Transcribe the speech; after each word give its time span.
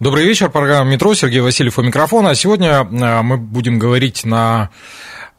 Добрый 0.00 0.24
вечер, 0.24 0.48
программа 0.48 0.92
«Метро», 0.92 1.12
Сергей 1.12 1.40
Васильев 1.40 1.76
у 1.76 1.82
микрофона. 1.82 2.36
Сегодня 2.36 2.86
э, 2.88 3.22
мы 3.22 3.36
будем 3.36 3.80
говорить 3.80 4.24
на 4.24 4.70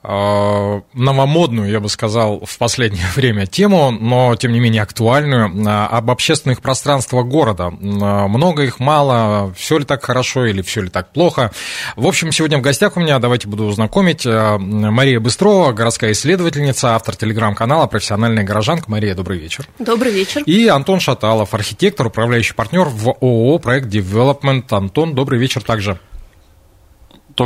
новомодную, 0.01 1.69
я 1.69 1.79
бы 1.81 1.89
сказал, 1.89 2.39
в 2.45 2.57
последнее 2.57 3.05
время 3.15 3.45
тему, 3.45 3.91
но 3.91 4.35
тем 4.35 4.53
не 4.53 4.59
менее 4.59 4.81
актуальную, 4.81 5.49
э, 5.49 5.69
об 5.69 6.09
общественных 6.09 6.61
пространствах 6.61 7.25
города. 7.25 7.69
Много 7.69 8.63
их, 8.63 8.79
мало, 8.79 9.53
все 9.57 9.77
ли 9.77 9.85
так 9.85 10.03
хорошо 10.03 10.45
или 10.45 10.61
все 10.61 10.81
ли 10.81 10.89
так 10.89 11.11
плохо. 11.11 11.51
В 11.95 12.07
общем, 12.07 12.31
сегодня 12.31 12.57
в 12.59 12.61
гостях 12.61 12.95
у 12.95 12.99
меня, 13.01 13.19
давайте 13.19 13.47
буду 13.47 13.69
знакомить, 13.71 14.25
Мария 14.25 15.19
Быстрова, 15.19 15.73
городская 15.73 16.13
исследовательница, 16.13 16.95
автор 16.95 17.15
телеграм-канала 17.15 17.87
«Профессиональная 17.87 18.43
горожанка». 18.43 18.89
Мария, 18.89 19.15
добрый 19.15 19.37
вечер. 19.37 19.67
Добрый 19.79 20.11
вечер. 20.11 20.43
И 20.45 20.67
Антон 20.67 20.99
Шаталов, 20.99 21.53
архитектор, 21.53 22.07
управляющий 22.07 22.53
партнер 22.53 22.85
в 22.85 23.09
ООО 23.09 23.59
«Проект 23.59 23.87
Development». 23.87 24.63
Антон, 24.69 25.13
добрый 25.13 25.39
вечер 25.39 25.61
также. 25.61 25.99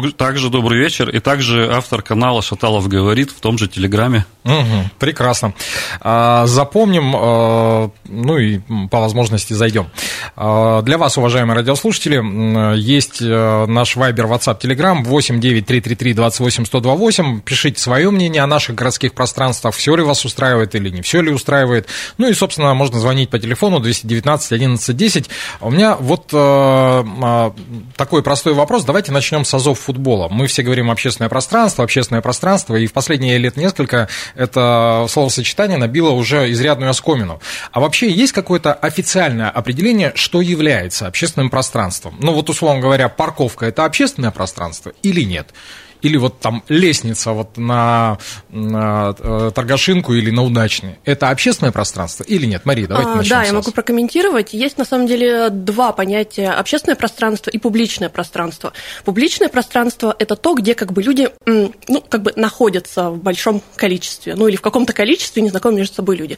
Также 0.02 0.50
добрый 0.50 0.80
вечер. 0.80 1.10
И 1.10 1.20
также 1.20 1.72
автор 1.72 2.02
канала 2.02 2.42
Шаталов 2.42 2.88
говорит 2.88 3.32
в 3.32 3.40
том 3.40 3.58
же 3.58 3.68
Телеграме. 3.68 4.26
Угу, 4.44 4.90
прекрасно. 5.00 5.54
А, 6.02 6.46
запомним, 6.48 7.14
а, 7.16 7.92
ну 8.06 8.38
и 8.38 8.60
по 8.90 9.00
возможности 9.00 9.54
зайдем. 9.54 9.90
А, 10.36 10.82
для 10.82 10.98
вас, 10.98 11.18
уважаемые 11.18 11.56
радиослушатели, 11.56 12.76
есть 12.78 13.22
наш 13.22 13.96
Вайбер, 13.96 14.26
WhatsApp, 14.26 14.60
Telegram 14.60 15.04
89333 15.04 16.14
28 16.14 16.64
1028. 16.64 17.42
Пишите 17.42 17.80
свое 17.80 18.10
мнение 18.10 18.42
о 18.42 18.48
наших 18.48 18.76
городских 18.76 19.14
пространствах, 19.14 19.76
все 19.76 19.96
ли 19.96 20.04
вас 20.04 20.26
устраивает 20.26 20.76
или 20.76 20.90
не 20.90 21.02
все 21.02 21.22
ли 21.22 21.32
устраивает. 21.32 21.88
Ну 22.18 22.28
и, 22.28 22.34
собственно, 22.34 22.74
можно 22.74 23.00
звонить 23.00 23.30
по 23.30 23.40
телефону 23.40 23.80
219 23.80 24.52
11 24.52 24.98
10. 24.98 25.30
У 25.62 25.72
меня 25.72 25.96
вот 25.96 26.28
такой 27.96 28.24
простой 28.24 28.54
вопрос. 28.54 28.84
Давайте 28.84 29.12
начнем 29.12 29.46
с 29.46 29.54
азов 29.54 29.83
футбола. 29.84 30.28
Мы 30.30 30.48
все 30.48 30.64
говорим 30.64 30.90
общественное 30.90 31.30
пространство, 31.30 31.84
общественное 31.84 32.22
пространство, 32.22 32.76
и 32.76 32.88
в 32.88 32.94
последние 32.94 33.38
лет 33.38 33.58
несколько 33.58 34.08
это 34.36 35.06
словосочетание 35.10 35.78
набило 35.78 36.10
уже 36.12 36.52
изрядную 36.52 36.90
оскомину. 36.90 37.40
А 37.72 37.80
вообще 37.80 38.10
есть 38.10 38.34
какое-то 38.34 38.74
официальное 38.74 39.50
определение, 39.50 40.12
что 40.16 40.42
является 40.42 41.08
общественным 41.08 41.50
пространством? 41.50 42.16
Ну 42.20 42.34
вот, 42.34 42.50
условно 42.50 42.82
говоря, 42.82 43.10
парковка– 43.10 43.66
это 43.68 43.86
общественное 43.86 44.32
пространство 44.32 44.94
или 45.04 45.22
нет? 45.22 45.54
Или 46.04 46.18
вот 46.18 46.40
там 46.40 46.64
лестница 46.68 47.32
вот 47.32 47.58
на, 47.58 48.20
на 48.50 49.16
э, 49.18 49.52
Торгашинку 49.56 50.14
или 50.14 50.30
на 50.30 50.44
Удачный, 50.44 51.00
это 51.06 51.30
общественное 51.30 51.72
пространство 51.72 52.24
или 52.26 52.46
нет? 52.46 52.66
Мария, 52.66 52.88
давайте 52.88 53.12
а, 53.12 53.16
начнем 53.16 53.30
Да, 53.38 53.44
я 53.44 53.54
могу 53.54 53.72
прокомментировать. 53.72 54.54
Есть 54.54 54.78
на 54.78 54.86
самом 54.86 55.08
деле 55.08 55.50
два 55.50 55.94
понятия– 55.94 56.50
общественное 56.60 56.98
пространство 56.98 57.50
и 57.50 57.58
публичное 57.58 58.10
пространство. 58.10 58.74
Публичное 59.06 59.48
пространство– 59.48 60.14
это 60.20 60.36
то, 60.36 60.54
где 60.56 60.76
как 60.76 60.92
бы 60.92 61.02
люди, 61.02 61.30
ну, 61.46 62.02
как 62.08 62.22
бы 62.22 62.34
находятся 62.36 63.10
в 63.10 63.18
большом 63.18 63.62
количестве, 63.78 64.36
ну, 64.36 64.48
или 64.50 64.58
в 64.58 64.62
каком-то 64.62 64.92
количестве 64.92 65.42
незнакомые 65.42 65.80
между 65.80 65.96
собой 65.96 66.18
люди. 66.18 66.38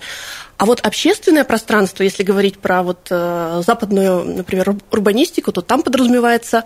А 0.57 0.65
вот 0.65 0.79
общественное 0.81 1.43
пространство, 1.43 2.03
если 2.03 2.23
говорить 2.23 2.59
про 2.59 2.83
вот 2.83 3.07
э, 3.09 3.61
западную, 3.65 4.23
например, 4.23 4.75
урбанистику, 4.91 5.51
то 5.51 5.61
там 5.61 5.81
подразумевается 5.81 6.63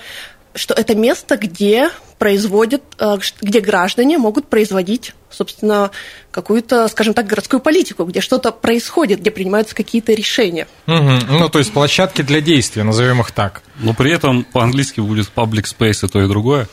что 0.55 0.73
это 0.73 0.95
место, 0.95 1.37
где 1.37 1.89
производят, 2.17 2.81
э, 2.99 3.17
где 3.41 3.61
граждане 3.61 4.17
могут 4.17 4.47
производить, 4.47 5.13
собственно, 5.29 5.91
какую-то, 6.31 6.87
скажем 6.87 7.13
так, 7.13 7.27
городскую 7.27 7.59
политику, 7.59 8.03
где 8.03 8.21
что-то 8.21 8.51
происходит, 8.51 9.21
где 9.21 9.31
принимаются 9.31 9.75
какие-то 9.75 10.13
решения. 10.13 10.67
Угу. 10.87 11.11
Ну, 11.29 11.49
то 11.49 11.59
есть 11.59 11.71
площадки 11.71 12.21
для 12.21 12.41
действия, 12.41 12.83
назовем 12.83 13.21
их 13.21 13.31
так. 13.31 13.61
Но 13.77 13.93
при 13.93 14.11
этом 14.11 14.43
по-английски 14.43 14.99
будет 14.99 15.31
public 15.33 15.63
space 15.63 16.05
и 16.05 16.09
то, 16.09 16.21
и 16.21 16.27
другое. 16.27 16.67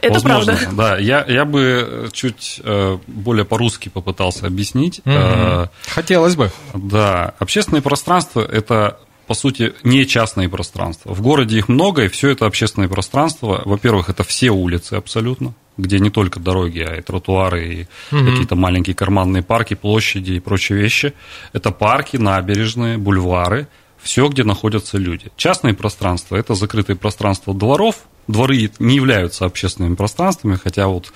Это 0.00 0.14
Возможно, 0.14 0.56
правда. 0.56 0.76
Да, 0.76 0.98
я, 0.98 1.24
я 1.26 1.44
бы 1.44 2.08
чуть 2.12 2.60
э, 2.62 2.98
более 3.06 3.44
по-русски 3.44 3.88
попытался 3.88 4.46
объяснить. 4.46 5.00
Угу. 5.04 5.68
Хотелось 5.88 6.36
бы. 6.36 6.50
Да, 6.74 7.34
общественное 7.38 7.82
пространство– 7.82 8.40
это 8.50 8.98
по 9.26 9.34
сути, 9.34 9.74
не 9.82 10.06
частные 10.06 10.48
пространства. 10.48 11.12
В 11.12 11.20
городе 11.20 11.58
их 11.58 11.68
много, 11.68 12.04
и 12.04 12.08
все 12.08 12.30
это 12.30 12.46
общественное 12.46 12.88
пространство. 12.88 13.62
Во-первых, 13.64 14.08
это 14.08 14.22
все 14.22 14.50
улицы 14.50 14.94
абсолютно, 14.94 15.54
где 15.76 15.98
не 15.98 16.10
только 16.10 16.38
дороги, 16.38 16.80
а 16.80 16.96
и 16.96 17.02
тротуары, 17.02 17.66
и 17.66 18.14
угу. 18.14 18.24
какие-то 18.24 18.54
маленькие 18.54 18.94
карманные 18.94 19.42
парки, 19.42 19.74
площади 19.74 20.32
и 20.32 20.40
прочие 20.40 20.78
вещи. 20.78 21.12
Это 21.52 21.70
парки, 21.72 22.16
набережные, 22.16 22.98
бульвары, 22.98 23.66
все, 23.98 24.28
где 24.28 24.44
находятся 24.44 24.98
люди. 24.98 25.32
Частные 25.36 25.74
пространства– 25.74 26.36
это 26.36 26.54
закрытые 26.54 26.96
пространства 26.96 27.52
дворов. 27.52 27.96
Дворы 28.28 28.70
не 28.78 28.96
являются 28.96 29.44
общественными 29.44 29.96
пространствами, 29.96 30.56
хотя 30.62 30.86
вот 30.86 31.12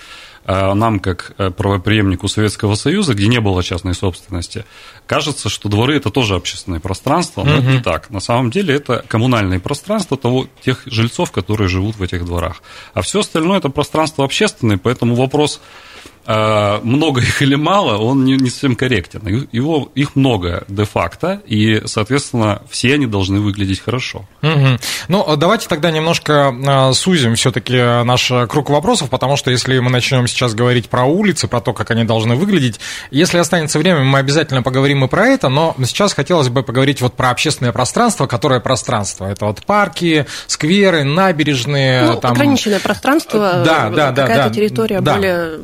нам, 0.51 0.99
как 0.99 1.33
э, 1.39 1.51
правоприемнику 1.51 2.29
Советского 2.29 2.75
Союза, 2.75 3.15
где 3.15 3.29
не 3.29 3.41
было 3.41 3.63
частной 3.63 3.95
собственности, 3.95 4.65
кажется, 5.07 5.49
что 5.49 5.69
дворы 5.69 5.97
это 5.97 6.11
тоже 6.11 6.35
общественное 6.35 6.81
пространство, 6.81 7.45
но 7.45 7.53
угу. 7.53 7.61
это 7.61 7.71
не 7.71 7.81
так. 7.81 8.11
На 8.11 8.21
самом 8.21 8.51
деле 8.51 8.75
это 8.75 9.05
коммунальное 9.07 9.61
пространство 9.61 10.17
того, 10.17 10.47
тех 10.63 10.83
жильцов, 10.87 11.31
которые 11.31 11.69
живут 11.69 11.97
в 11.97 12.03
этих 12.03 12.25
дворах. 12.25 12.63
А 12.95 13.03
все 13.03 13.21
остальное 13.21 13.59
это 13.59 13.69
пространство 13.69 14.25
общественное, 14.25 14.79
поэтому 14.79 15.15
вопрос 15.15 15.61
а, 15.61 15.90
много 16.31 17.21
их 17.21 17.43
или 17.43 17.55
мало, 17.55 17.99
он 17.99 18.25
не, 18.25 18.37
не 18.37 18.51
совсем 18.51 18.77
корректен. 18.77 19.49
Его, 19.53 19.91
их 19.95 20.17
много 20.17 20.65
де-факто, 20.69 21.41
и, 21.47 21.83
соответственно, 21.87 22.63
все 22.71 22.95
они 22.95 23.07
должны 23.07 23.41
выглядеть 23.41 23.81
хорошо. 23.81 24.27
Угу. 24.43 24.79
Ну, 25.09 25.37
давайте 25.37 25.69
тогда 25.69 25.91
немножко 25.91 26.55
а, 26.67 26.93
сузим 26.93 27.35
все-таки 27.35 28.05
наш 28.05 28.31
круг 28.49 28.71
вопросов, 28.71 29.11
потому 29.11 29.37
что 29.37 29.51
если 29.51 29.79
мы 29.79 29.91
начнем 29.91 30.27
сейчас 30.27 30.55
говорить 30.55 30.89
про 30.89 31.05
улицы, 31.05 31.49
про 31.49 31.61
то, 31.61 31.73
как 31.73 31.91
они 31.91 32.05
должны 32.05 32.35
выглядеть, 32.37 32.81
если 33.11 33.39
останется 33.39 33.79
время, 33.79 34.05
мы 34.05 34.19
обязательно 34.19 34.63
поговорим 34.63 35.05
и 35.05 35.09
про 35.09 35.27
это, 35.27 35.49
но 35.49 35.75
сейчас 35.85 36.13
хотелось 36.15 36.49
бы 36.49 36.63
поговорить 36.63 37.01
вот 37.01 37.15
про 37.15 37.31
общественное 37.31 37.73
пространство, 37.73 38.27
которое 38.27 38.61
пространство. 38.61 39.27
Это 39.27 39.47
вот 39.47 39.65
парки, 39.65 40.27
скверы, 40.47 41.05
набережные. 41.05 42.03
Ну, 42.07 42.17
там... 42.17 42.33
ограниченное 42.33 42.81
пространство, 42.81 43.63
да, 43.65 43.91
да, 43.91 44.11
да, 44.13 44.23
какая-то 44.23 44.49
да, 44.49 44.55
территория 44.55 45.01
да. 45.01 45.15
более 45.15 45.61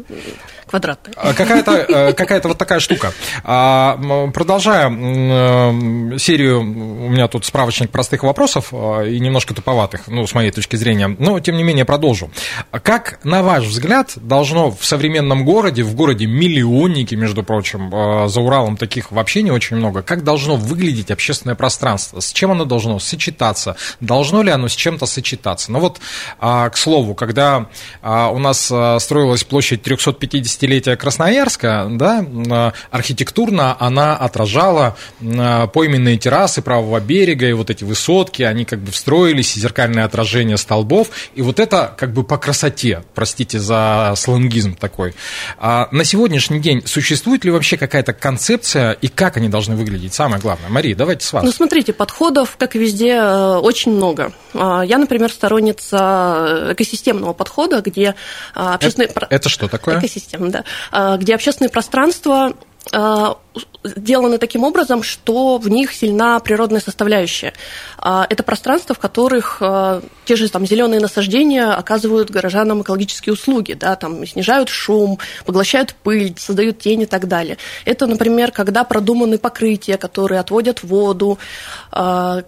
квадратная. 0.67 1.15
А 1.17 1.33
какая-то 1.33 1.73
э, 1.73 2.13
какая 2.13 2.41
вот 2.43 2.59
такая 2.59 2.81
штука. 2.81 3.13
А, 3.45 3.99
продолжая 4.33 4.89
серию, 6.19 6.61
у 6.61 7.09
меня 7.09 7.29
тут 7.29 7.45
справочник 7.45 7.91
простых 7.91 8.23
вопросов 8.23 8.69
а, 8.73 9.03
и 9.03 9.19
немножко 9.21 9.55
туповатых, 9.55 10.09
ну, 10.09 10.27
с 10.27 10.35
моей 10.35 10.51
точки 10.51 10.77
зрения, 10.77 11.15
но, 11.19 11.39
тем 11.41 11.57
не 11.57 11.63
менее, 11.63 11.85
продолжу. 11.85 12.31
Как, 12.71 13.21
на 13.25 13.43
ваш 13.43 13.65
взгляд, 13.65 14.13
должно 14.17 14.71
в 14.71 14.85
современном 14.85 15.45
городе, 15.45 15.83
в 15.83 15.95
городе 15.95 16.27
миллионники, 16.27 17.15
между 17.15 17.43
прочим, 17.43 18.29
за 18.29 18.41
Уралом 18.41 18.77
таких 18.77 19.13
вообще 19.13 19.43
не 19.43 19.51
очень 19.51 19.77
много, 19.77 20.03
как 20.03 20.25
должно 20.25 20.57
выглядеть 20.57 21.11
общественное 21.11 21.55
пространство? 21.55 22.21
С 22.21 22.33
чем 22.33 22.51
оно 22.51 22.65
должно 22.65 22.99
сочетаться? 22.99 23.77
Должно 24.01 24.43
ли 24.43 24.51
оно 24.51 24.69
с 24.69 24.75
чем-то 24.75 25.07
сочетаться? 25.07 25.71
Ну 25.71 25.79
вот, 25.79 26.01
к 26.41 26.73
слову, 26.75 27.15
когда 27.15 27.67
у 28.03 28.39
нас 28.39 28.73
строилась 28.99 29.45
площадь 29.45 29.83
350 29.83 30.56
50-летия 30.63 30.97
Красноярска, 30.97 31.89
да, 31.91 32.73
архитектурно 32.91 33.77
она 33.79 34.17
отражала 34.17 34.97
пойменные 35.21 36.19
террасы 36.19 36.63
правого 36.63 37.01
берега, 37.01 37.47
и 37.47 37.53
вот 37.53 37.71
эти 37.71 37.85
высотки, 37.85 38.43
они 38.43 38.65
как 38.65 38.81
бы 38.81 38.91
встроились, 38.93 39.57
и 39.57 39.61
зеркальное 39.61 40.05
отражение 40.05 40.57
столбов, 40.57 41.11
и 41.35 41.43
вот 41.43 41.61
это 41.61 41.95
как 41.97 42.13
бы 42.13 42.25
по 42.25 42.39
красоте, 42.39 43.03
простите 43.15 43.59
за 43.59 44.15
сленгизм 44.17 44.75
такой. 44.75 45.15
А 45.59 45.89
на 45.93 46.05
сегодняшний 46.05 46.61
день 46.61 46.83
существует 46.87 47.45
ли 47.45 47.51
вообще 47.51 47.77
какая-то 47.77 48.13
концепция, 48.13 48.93
и 48.93 49.09
как 49.09 49.37
они 49.37 49.49
должны 49.49 49.77
выглядеть? 49.77 50.15
Самое 50.15 50.41
главное. 50.41 50.69
Мария, 50.69 50.95
давайте 50.95 51.25
с 51.27 51.33
вас. 51.33 51.45
Ну, 51.45 51.53
смотрите, 51.53 51.93
подходов, 51.93 52.57
как 52.59 52.75
везде, 52.75 53.15
э, 53.15 53.57
очень 53.57 53.93
много. 53.93 54.33
А, 54.55 54.83
я, 54.83 54.99
например, 54.99 55.31
сторонница 55.31 56.69
экосистемного 56.73 57.33
подхода, 57.33 57.81
где 57.81 58.15
общественные... 58.55 59.09
Это, 59.09 59.27
это 59.31 59.49
что 59.49 59.69
такое? 59.69 59.99
Экосистема, 59.99 60.46
да, 60.51 60.65
а, 60.93 61.17
где 61.17 61.35
общественные 61.35 61.71
пространства 61.71 62.55
э, 62.93 63.27
сделаны 63.83 64.39
таким 64.39 64.65
образом, 64.65 65.03
что 65.03 65.59
в 65.59 65.69
них 65.69 65.93
сильна 65.93 66.39
природная 66.41 66.81
составляющая. 66.81 67.53
А, 67.99 68.27
это 68.29 68.43
пространства, 68.43 68.95
в 68.95 68.99
которых 68.99 69.63
те 70.25 70.37
же 70.37 70.49
там 70.49 70.67
зеленые 70.67 71.01
насаждения 71.01 71.67
оказывают 71.67 72.31
горожанам 72.31 72.83
экологические 72.83 73.33
услуги, 73.33 73.75
да, 73.75 73.97
там 73.97 74.27
снижают 74.27 74.69
шум, 74.69 75.19
поглощают 75.45 75.95
пыль, 75.95 76.35
создают 76.39 76.79
тень 76.79 77.03
и 77.03 77.07
так 77.07 77.29
далее. 77.29 77.59
Это, 77.85 78.07
например, 78.07 78.51
когда 78.51 78.85
продуманы 78.85 79.39
покрытия, 79.39 79.97
которые 79.97 80.41
отводят 80.41 80.83
воду, 80.83 81.39
а, 81.91 82.43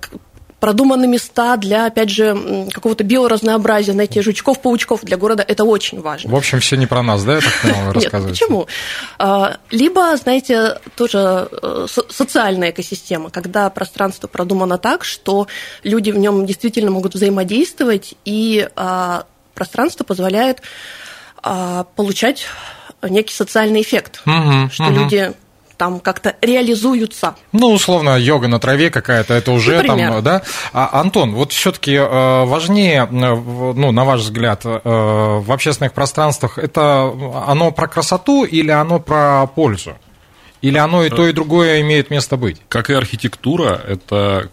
продуманы 0.60 1.06
места 1.06 1.56
для, 1.56 1.86
опять 1.86 2.10
же, 2.10 2.68
какого-то 2.72 3.04
биоразнообразия, 3.04 3.94
найти 3.94 4.20
жучков, 4.20 4.60
паучков 4.60 5.04
для 5.04 5.16
города, 5.16 5.44
это 5.46 5.64
очень 5.64 6.00
важно. 6.00 6.30
В 6.30 6.36
общем, 6.36 6.60
все 6.60 6.76
не 6.76 6.86
про 6.86 7.02
нас, 7.02 7.24
да, 7.24 7.36
я 7.36 7.40
так 7.40 7.52
понял, 7.62 8.00
Нет, 8.00 8.28
почему? 8.28 8.66
А, 9.18 9.58
либо, 9.70 10.16
знаете, 10.16 10.78
тоже 10.96 11.48
э, 11.50 11.86
социальная 12.10 12.70
экосистема, 12.70 13.30
когда 13.30 13.70
пространство 13.70 14.26
продумано 14.26 14.78
так, 14.78 15.04
что 15.04 15.46
люди 15.84 16.10
в 16.10 16.18
нем 16.18 16.46
действительно 16.46 16.90
могут 16.90 17.14
взаимодействовать, 17.14 18.14
и 18.24 18.68
а, 18.74 19.24
пространство 19.54 20.04
позволяет 20.04 20.62
а, 21.42 21.84
получать 21.96 22.46
некий 23.02 23.34
социальный 23.34 23.82
эффект, 23.82 24.22
угу, 24.26 24.70
что 24.70 24.84
угу. 24.84 24.92
люди 24.92 25.32
там 25.78 26.00
как-то 26.00 26.36
реализуются. 26.42 27.36
Ну, 27.52 27.68
условно, 27.68 28.18
йога 28.18 28.48
на 28.48 28.58
траве 28.58 28.90
какая-то, 28.90 29.32
это 29.32 29.52
уже 29.52 29.76
Например. 29.76 30.12
там, 30.14 30.22
да? 30.22 30.42
А, 30.72 31.00
Антон, 31.00 31.34
вот 31.34 31.52
все-таки 31.52 31.94
э, 31.94 32.44
важнее, 32.44 33.08
э, 33.08 33.08
ну, 33.08 33.92
на 33.92 34.04
ваш 34.04 34.20
взгляд, 34.22 34.62
э, 34.64 34.80
в 34.84 35.50
общественных 35.50 35.92
пространствах, 35.92 36.58
это 36.58 37.14
оно 37.46 37.70
про 37.70 37.86
красоту 37.86 38.44
или 38.44 38.72
оно 38.72 38.98
про 38.98 39.46
пользу? 39.46 39.96
Или 40.60 40.76
оно 40.76 41.04
и 41.04 41.08
то, 41.08 41.24
и 41.28 41.32
другое 41.32 41.80
имеет 41.82 42.10
место 42.10 42.36
быть? 42.36 42.60
Как 42.68 42.90
и 42.90 42.92
архитектура, 42.92 43.80
это 43.86 44.48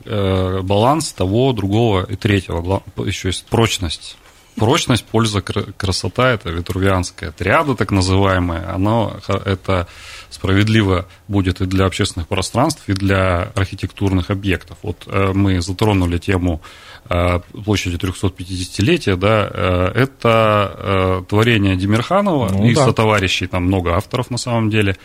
баланс 0.61 1.11
того, 1.11 1.51
другого 1.51 2.05
и 2.07 2.15
третьего. 2.15 2.83
Еще 2.97 3.29
есть 3.29 3.47
прочность. 3.47 4.15
Прочность, 4.55 5.05
польза, 5.05 5.41
красота– 5.41 6.29
это 6.33 6.49
витрувианская 6.49 7.31
триада, 7.31 7.75
так 7.75 7.91
называемая. 7.91 8.73
Оно, 8.73 9.19
это 9.27 9.87
справедливо 10.29 11.07
будет 11.27 11.61
и 11.61 11.65
для 11.65 11.85
общественных 11.85 12.27
пространств, 12.27 12.83
и 12.87 12.93
для 12.93 13.51
архитектурных 13.55 14.29
объектов. 14.31 14.77
Вот 14.81 15.03
э, 15.07 15.31
мы 15.33 15.61
затронули 15.61 16.17
тему 16.19 16.61
э, 17.09 17.39
площади 17.63 17.95
350-летия, 17.97 19.15
да, 19.15 19.49
э, 19.51 19.91
это 19.95 21.25
творение 21.29 21.75
Демирханова 21.75 22.49
ну, 22.51 22.65
и 22.65 22.73
да. 22.73 22.85
сотоварищей, 22.85 23.47
там 23.47 23.65
много 23.65 23.95
авторов 23.95 24.29
на 24.29 24.37
самом 24.37 24.69
деле. 24.69 24.97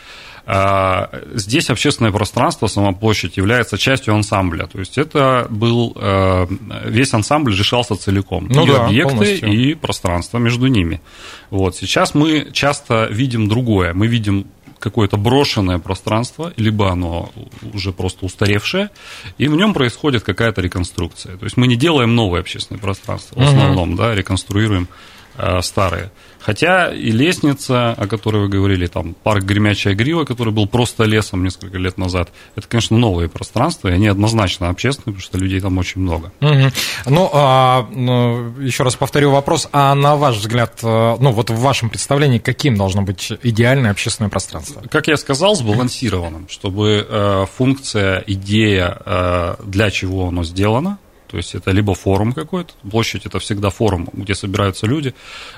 Здесь 1.35 1.71
общественное 1.71 2.11
пространство, 2.11 2.67
сама 2.67 2.93
площадь 2.93 3.37
является 3.37 3.79
частью 3.79 4.15
ансамбля. 4.15 4.67
То 4.67 4.81
есть 4.81 4.99
это 4.99 5.47
был 5.51 5.97
весь 6.87 7.15
ансамбль 7.15 7.55
решался 7.57 7.95
целиком. 7.95 8.49
Ну, 8.51 8.65
и 8.65 8.67
да, 8.67 8.87
объекты, 8.87 9.15
полностью. 9.15 9.53
и 9.53 9.75
пространство 9.75 10.39
между 10.39 10.67
ними. 10.67 11.01
Вот. 11.51 11.77
Сейчас 11.77 12.15
мы 12.15 12.49
часто 12.53 13.07
видим 13.11 13.49
другое. 13.49 13.93
Мы 13.93 14.07
видим 14.09 14.47
какое-то 14.81 15.17
брошенное 15.17 15.79
пространство, 15.79 16.53
либо 16.57 16.91
оно 16.91 17.31
уже 17.73 17.93
просто 17.93 18.27
устаревшее, 18.27 18.91
и 19.39 19.47
в 19.47 19.55
нем 19.55 19.75
происходит 19.75 20.25
какая-то 20.25 20.61
реконструкция. 20.61 21.37
То 21.37 21.45
есть 21.45 21.57
мы 21.57 21.67
не 21.67 21.77
делаем 21.77 22.15
новое 22.15 22.41
общественное 22.41 22.81
пространство, 22.81 23.39
в 23.39 23.43
основном, 23.43 23.91
угу. 23.91 23.99
да, 23.99 24.15
реконструируем 24.15 24.89
старые. 25.61 26.11
Хотя 26.41 26.93
и 26.93 27.11
лестница, 27.11 27.93
о 27.93 28.07
которой 28.07 28.43
вы 28.43 28.49
говорили, 28.49 28.87
там 28.87 29.15
парк 29.15 29.45
Гремячая 29.45 29.95
Грива, 29.95 30.25
который 30.25 30.53
был 30.53 30.67
просто 30.67 31.05
лесом 31.05 31.45
несколько 31.45 31.77
лет 31.77 31.99
назад, 31.99 32.31
это, 32.57 32.67
конечно, 32.67 32.97
новые 32.97 33.29
пространства, 33.29 33.89
и 33.89 33.93
они 33.93 34.09
однозначно 34.09 34.71
общественные, 34.71 35.15
потому 35.15 35.21
что 35.21 35.39
людей 35.39 35.61
там 35.61 35.77
очень 35.77 36.01
много. 36.01 36.33
Угу. 36.41 36.73
Ну, 37.07 37.31
а, 37.33 37.87
ну, 37.93 38.55
еще 38.59 38.85
раз 38.85 38.97
повторю 38.97 39.31
вопрос, 39.31 39.69
а 39.73 39.95
на 39.95 40.17
ваш 40.17 40.37
взгляд, 40.37 40.81
э, 40.83 41.17
ну 41.21 41.31
вот 41.33 41.51
в 41.51 41.61
вашем 41.61 41.91
представлении, 41.91 42.39
каким 42.39 42.77
должно 42.77 43.03
быть 43.03 43.33
идеальное 43.43 43.91
общественное 43.91 44.31
пространство? 44.31 44.83
Как 44.91 45.09
я 45.09 45.17
сказал, 45.17 45.55
сбалансированным, 45.55 46.49
чтобы 46.49 47.07
э, 47.09 47.47
функция, 47.55 48.25
идея, 48.27 48.97
э, 49.05 49.57
для 49.65 49.91
чего 49.91 50.29
оно 50.29 50.45
сделано, 50.45 50.99
то 51.31 51.37
есть 51.37 51.55
это 51.55 51.71
либо 51.71 51.95
форум 51.95 52.33
какой-то, 52.33 52.73
площадь 52.91 53.27
это 53.27 53.39
всегда 53.39 53.71
форум, 53.71 54.09
где 54.13 54.35
собираются 54.35 54.87
люди, 54.87 55.15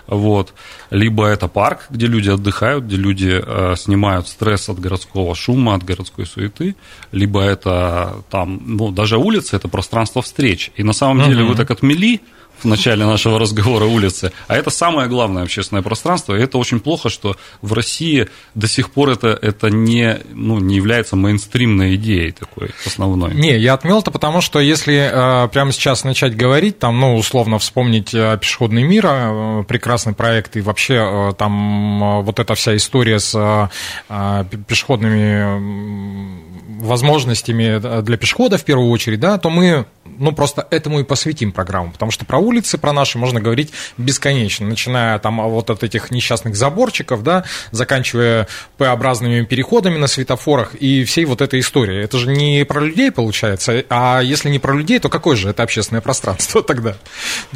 вот, 0.07 0.53
либо 0.91 1.27
это 1.27 1.49
парк, 1.49 1.87
где 1.89 2.07
люди 2.07 2.29
отдыхают, 2.29 2.85
где 2.85 2.97
люди 2.97 3.43
э, 3.45 3.75
снимают 3.77 4.29
стресс 4.29 4.69
от 4.69 4.79
городского 4.79 5.35
шума, 5.35 5.75
от 5.75 5.85
городской 5.85 6.27
суеты, 6.27 6.77
либо 7.11 7.41
это 7.41 8.23
там, 8.31 8.61
ну, 8.67 8.91
даже 8.91 9.17
улица 9.17 9.57
это 9.57 9.69
пространство 9.69 10.21
встреч. 10.21 10.71
И 10.77 10.83
на 10.83 10.93
самом 10.93 11.25
деле 11.25 11.45
вы 11.45 11.55
так 11.55 11.71
отмели 11.71 12.21
в 12.63 12.67
начале 12.67 13.05
нашего 13.05 13.39
разговора 13.39 13.85
улицы. 13.85 14.33
А 14.49 14.57
это 14.57 14.71
самое 14.71 15.09
главное 15.09 15.43
общественное 15.43 15.83
пространство. 15.83 16.35
И 16.35 16.41
это 16.41 16.59
очень 16.59 16.81
плохо, 16.81 17.09
что 17.09 17.37
в 17.61 17.73
России 17.73 18.29
до 18.55 18.67
сих 18.67 18.91
пор 18.91 19.11
это, 19.11 19.39
это 19.41 19.71
не, 19.71 20.19
ну, 20.33 20.59
не 20.59 20.77
является 20.77 21.17
мейнстримной 21.17 21.97
идеей 21.97 22.33
такой 22.33 22.71
основной. 22.85 23.35
Не, 23.35 23.59
я 23.59 23.75
отмел 23.75 24.01
это 24.01 24.11
потому, 24.11 24.41
что 24.41 24.61
если 24.61 24.95
э, 24.95 25.49
прямо 25.49 25.73
сейчас 25.73 26.05
начать 26.05 26.37
говорить, 26.37 26.79
там, 26.79 26.99
ну, 27.01 27.17
условно 27.17 27.59
вспомнить 27.59 28.15
э, 28.15 28.39
«Пешеходный 28.41 28.83
мир», 28.83 29.07
э, 29.07 29.65
прекрасный 29.65 30.15
проект, 30.15 30.57
и 30.57 30.61
вообще 30.61 30.95
э, 30.95 31.33
там 31.37 32.03
э, 32.03 32.23
вот 32.23 32.39
эта 32.39 32.55
вся 32.55 32.77
история 32.77 33.19
с 33.19 33.35
э, 33.35 33.69
э 34.09 34.45
пешеходными 34.67 36.43
возможностями 36.83 38.03
для 38.03 38.17
пешехода 38.17 38.59
в 38.59 38.65
первую 38.65 38.91
очередь, 38.91 39.21
да, 39.21 39.39
то 39.39 39.51
мы 39.51 39.87
ну, 40.05 40.33
просто 40.33 40.67
этому 40.71 41.01
и 41.01 41.05
посвятим 41.05 41.53
программу, 41.53 41.93
потому 41.93 42.11
что 42.11 42.25
про 42.25 42.39
улицы, 42.53 42.77
про 42.77 42.93
наши 42.93 43.19
можно 43.19 43.41
говорить 43.41 43.73
бесконечно, 43.97 44.67
начиная 44.67 45.19
там 45.19 45.41
вот 45.49 45.71
от 45.71 45.83
этих 45.83 46.11
несчастных 46.11 46.55
заборчиков, 46.55 47.23
да, 47.23 47.45
заканчивая 47.71 48.47
П-образными 48.77 49.45
переходами 49.45 49.97
на 49.97 50.07
светофорах 50.07 50.75
и 50.75 51.05
всей 51.05 51.25
вот 51.25 51.41
этой 51.41 51.61
истории. 51.61 52.03
Это 52.03 52.19
же 52.19 52.29
не 52.29 52.65
про 52.65 52.81
людей 52.81 53.11
получается, 53.11 53.85
а 53.89 54.21
если 54.21 54.51
не 54.51 54.59
про 54.59 54.75
людей, 54.75 54.99
то 54.99 55.09
какое 55.09 55.37
же 55.37 55.49
это 55.49 55.63
общественное 55.63 56.03
пространство 56.03 56.63
тогда? 56.73 56.97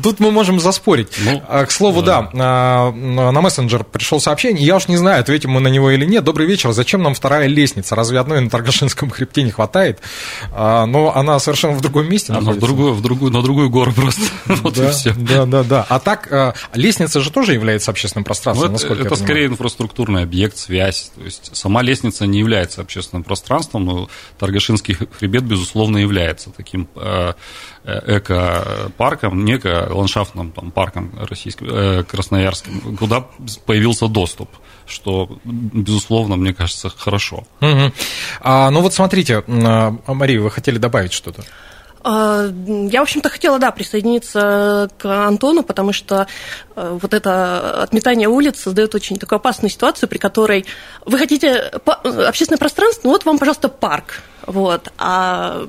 Тут 0.02 0.18
мы 0.20 0.30
можем 0.30 0.60
заспорить. 0.60 1.08
Ну, 1.18 1.42
а, 1.48 1.66
К 1.66 1.70
слову, 1.70 2.02
да, 2.02 2.30
да 2.32 2.92
на 2.92 3.40
мессенджер 3.40 3.84
пришел 3.84 4.20
сообщение, 4.20 4.64
я 4.64 4.76
уж 4.76 4.88
не 4.88 4.96
знаю, 4.96 5.20
ответим 5.20 5.50
мы 5.50 5.60
на 5.60 5.68
него 5.68 5.90
или 5.90 6.06
нет. 6.06 6.24
Добрый 6.24 6.46
вечер, 6.46 6.72
зачем 6.72 7.02
нам 7.02 7.14
вторая 7.14 7.46
лестница? 7.46 7.94
Разве 7.94 8.18
одной 8.18 8.40
на 8.40 8.48
Таргашинском 8.48 9.10
хребте 9.10 9.42
не 9.42 9.50
хватает? 9.50 10.00
А, 10.52 10.86
но 10.86 11.14
она 11.14 11.38
совершенно 11.38 11.74
в 11.74 11.80
другом 11.82 12.08
месте 12.08 12.32
она 12.32 12.52
в 12.52 12.58
другую, 12.58 12.94
в 12.94 13.02
другую, 13.02 13.32
на 13.32 13.42
другую 13.42 13.70
гору 13.70 13.92
просто. 13.92 14.22
вот 14.46 14.74
да, 14.86 14.90
и 14.90 14.94
все. 14.94 15.14
Да, 15.14 15.46
да, 15.46 15.62
да. 15.62 15.86
А 15.88 15.98
так, 15.98 16.30
э, 16.32 16.52
лестница 16.74 17.20
же 17.20 17.30
тоже 17.30 17.54
является 17.54 17.90
общественным 17.90 18.24
пространством, 18.24 18.68
ну, 18.68 18.72
насколько 18.74 19.02
Это, 19.02 19.14
это 19.14 19.16
скорее 19.16 19.46
инфраструктурный 19.46 20.22
объект, 20.22 20.56
связь. 20.56 21.12
То 21.14 21.22
есть 21.22 21.56
сама 21.56 21.82
лестница 21.82 22.26
не 22.26 22.38
является 22.38 22.80
общественным 22.80 23.24
пространством, 23.24 23.84
но 23.84 24.08
Таргашинский 24.38 24.96
хребет, 25.18 25.44
безусловно, 25.44 25.98
является 25.98 26.50
таким 26.50 26.88
э, 26.96 27.32
э, 27.84 28.18
эко-парком, 28.18 29.44
не 29.44 29.56
эко-ландшафтным 29.56 30.52
там, 30.52 30.70
парком 30.70 31.12
российским, 31.28 31.68
э, 31.70 32.04
красноярским, 32.04 32.96
куда 32.96 33.26
появился 33.66 34.08
доступ 34.08 34.48
что, 34.86 35.38
безусловно, 35.44 36.36
мне 36.36 36.54
кажется, 36.54 36.92
хорошо. 36.96 37.44
Угу. 37.60 37.92
А, 38.40 38.70
ну 38.70 38.80
вот 38.80 38.94
смотрите, 38.94 39.42
Мария, 39.46 40.40
вы 40.40 40.50
хотели 40.50 40.78
добавить 40.78 41.12
что-то? 41.12 41.44
А, 42.08 42.44
я, 42.44 43.00
в 43.00 43.02
общем-то, 43.02 43.28
хотела, 43.28 43.58
да, 43.58 43.72
присоединиться 43.72 44.88
к 44.96 45.26
Антону, 45.26 45.64
потому 45.64 45.92
что 45.92 46.28
э, 46.76 46.98
вот 47.02 47.12
это 47.12 47.82
отметание 47.82 48.28
улиц 48.28 48.60
создает 48.60 48.94
очень 48.94 49.16
такую 49.16 49.38
опасную 49.38 49.70
ситуацию, 49.70 50.08
при 50.08 50.18
которой 50.18 50.66
вы 51.04 51.18
хотите 51.18 51.54
общественное 51.56 52.58
пространство, 52.58 53.08
ну 53.08 53.10
вот 53.10 53.24
вам, 53.24 53.38
пожалуйста, 53.38 53.68
парк. 53.68 54.22
Вот. 54.46 54.92
А 54.96 55.66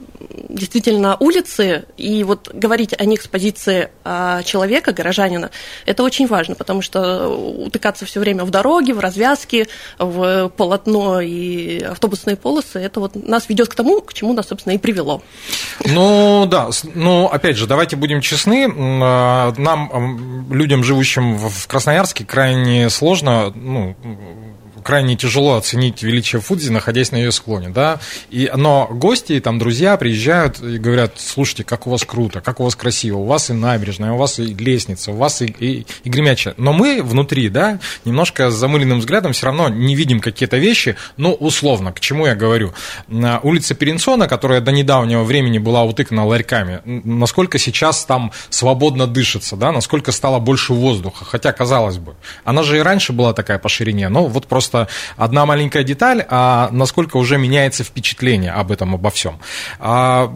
действительно 0.50 1.18
улицы 1.20 1.86
и 1.98 2.24
вот 2.24 2.50
говорить 2.54 2.94
о 2.98 3.06
них 3.06 3.22
с 3.22 3.28
позиции 3.28 3.90
а, 4.04 4.44
человека, 4.44 4.94
горожанина, 4.94 5.50
это 5.86 6.04
очень 6.04 6.28
важно, 6.28 6.56
потому 6.56 6.82
что 6.82 7.28
утыкаться 7.28 8.06
все 8.06 8.20
время 8.20 8.46
в 8.46 8.52
дороге, 8.52 8.94
в 8.94 9.00
развязки, 9.00 9.68
в 9.98 10.50
полотно 10.50 11.22
и 11.22 11.82
автобусные 11.82 12.36
полосы, 12.36 12.80
это 12.80 13.00
вот 13.00 13.16
нас 13.16 13.50
ведет 13.50 13.70
к 13.70 13.76
тому, 13.76 14.02
к 14.02 14.14
чему 14.14 14.34
нас, 14.34 14.48
собственно, 14.48 14.74
и 14.74 14.78
привело. 14.78 15.22
Ну 15.86 16.46
да, 16.46 16.70
ну 16.94 17.28
опять 17.28 17.58
же, 17.58 17.68
давайте 17.68 17.96
будем 17.96 18.22
честны, 18.22 18.72
а, 18.78 19.54
нам, 19.58 20.48
людям, 20.52 20.84
живущим 20.84 21.36
в 21.38 21.68
Красноярске, 21.68 22.26
крайне 22.26 22.90
сложно, 22.90 23.52
ну, 23.56 23.96
крайне 24.88 25.17
тяжело 25.17 25.58
оценить 25.58 26.01
величие 26.01 26.39
Фудзи, 26.39 26.70
находясь 26.70 27.12
на 27.12 27.17
ее 27.17 27.34
склоне, 27.34 27.67
да, 27.67 28.00
и, 28.29 28.50
но 28.56 28.88
гости, 28.89 29.38
там, 29.41 29.60
друзья 29.60 29.98
приезжают 29.98 30.62
и 30.62 30.77
говорят, 30.77 31.15
слушайте, 31.17 31.65
как 31.65 31.88
у 31.88 31.89
вас 31.89 32.06
круто, 32.06 32.39
как 32.39 32.62
у 32.62 32.63
вас 32.63 32.77
красиво, 32.77 33.17
у 33.17 33.25
вас 33.25 33.50
и 33.50 33.53
набережная, 33.53 34.13
у 34.13 34.17
вас 34.17 34.39
и 34.39 34.46
лестница, 34.46 35.12
у 35.12 35.15
вас 35.15 35.41
и, 35.41 35.48
и, 35.48 35.86
и 36.06 36.10
гремячая. 36.10 36.53
Но 36.56 36.72
мы 36.72 37.03
внутри, 37.03 37.50
да, 37.50 37.79
немножко 38.06 38.50
с 38.50 38.53
замыленным 38.53 39.00
взглядом 39.00 39.34
все 39.34 39.48
равно 39.48 39.67
не 39.67 39.94
видим 39.94 40.22
какие-то 40.22 40.56
вещи, 40.56 40.96
ну, 41.17 41.34
условно, 41.34 41.91
к 41.91 42.00
чему 42.00 42.25
я 42.25 42.36
говорю. 42.36 42.74
Улица 43.44 43.75
Перенсона, 43.75 44.29
которая 44.29 44.62
до 44.62 44.72
недавнего 44.72 45.25
времени 45.25 45.58
была 45.58 45.84
утыкана 45.84 46.25
ларьками, 46.25 46.79
насколько 46.86 47.60
сейчас 47.60 48.06
там 48.06 48.32
свободно 48.50 49.06
дышится, 49.06 49.58
да, 49.58 49.74
насколько 49.74 50.13
стало 50.13 50.39
больше 50.39 50.72
воздуха, 50.72 51.25
хотя, 51.25 51.51
казалось 51.51 51.98
бы, 51.98 52.15
она 52.46 52.63
же 52.63 52.77
и 52.77 52.79
раньше 52.79 53.12
была 53.12 53.34
такая 53.34 53.60
по 53.60 53.67
ширине, 53.67 54.08
но 54.08 54.27
вот 54.27 54.48
просто 54.48 54.77
одна 55.16 55.46
маленькая 55.46 55.84
деталь, 55.84 56.26
а 56.30 56.70
насколько 56.72 57.18
уже 57.18 57.38
меняется 57.38 57.84
впечатление 57.84 58.52
об 58.52 58.72
этом, 58.72 58.96
обо 58.96 59.10
всем. 59.10 59.40
А, 59.80 60.34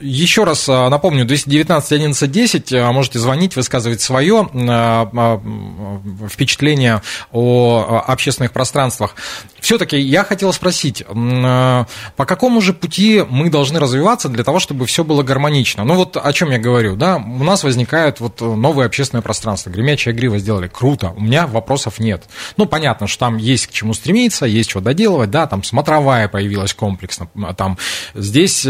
еще 0.00 0.44
раз 0.44 0.68
а, 0.68 0.88
напомню, 0.88 1.24
219 1.24 1.92
11 1.92 2.30
10, 2.30 2.72
можете 2.92 3.18
звонить, 3.18 3.56
высказывать 3.56 4.00
свое 4.00 4.48
а, 4.52 5.10
а, 5.12 6.28
впечатление 6.28 7.02
о 7.32 8.02
общественных 8.06 8.52
пространствах. 8.52 9.14
Все-таки 9.60 9.98
я 9.98 10.24
хотел 10.24 10.52
спросить, 10.52 11.04
по 11.06 11.86
какому 12.16 12.60
же 12.60 12.72
пути 12.72 13.24
мы 13.28 13.50
должны 13.50 13.80
развиваться 13.80 14.28
для 14.28 14.44
того, 14.44 14.60
чтобы 14.60 14.86
все 14.86 15.02
было 15.02 15.22
гармонично? 15.22 15.84
Ну 15.84 15.94
вот 15.94 16.16
о 16.16 16.32
чем 16.32 16.50
я 16.50 16.58
говорю, 16.58 16.96
да, 16.96 17.16
у 17.16 17.42
нас 17.42 17.64
возникает 17.64 18.20
вот 18.20 18.40
новое 18.40 18.86
общественное 18.86 19.22
пространство, 19.22 19.70
гремячая 19.70 20.14
грива 20.14 20.38
сделали, 20.38 20.68
круто, 20.68 21.12
у 21.16 21.20
меня 21.20 21.46
вопросов 21.46 21.98
нет. 21.98 22.24
Ну, 22.56 22.66
понятно, 22.66 23.06
что 23.06 23.20
там 23.20 23.38
есть 23.38 23.66
к 23.66 23.72
чему 23.72 23.94
стремиться, 23.94 24.46
есть 24.46 24.70
что 24.70 24.80
доделывать, 24.80 25.30
да, 25.30 25.46
там 25.46 25.64
смотровая 25.64 26.28
появилась 26.28 26.74
комплексно, 26.74 27.28
там 27.56 27.78
здесь 28.14 28.64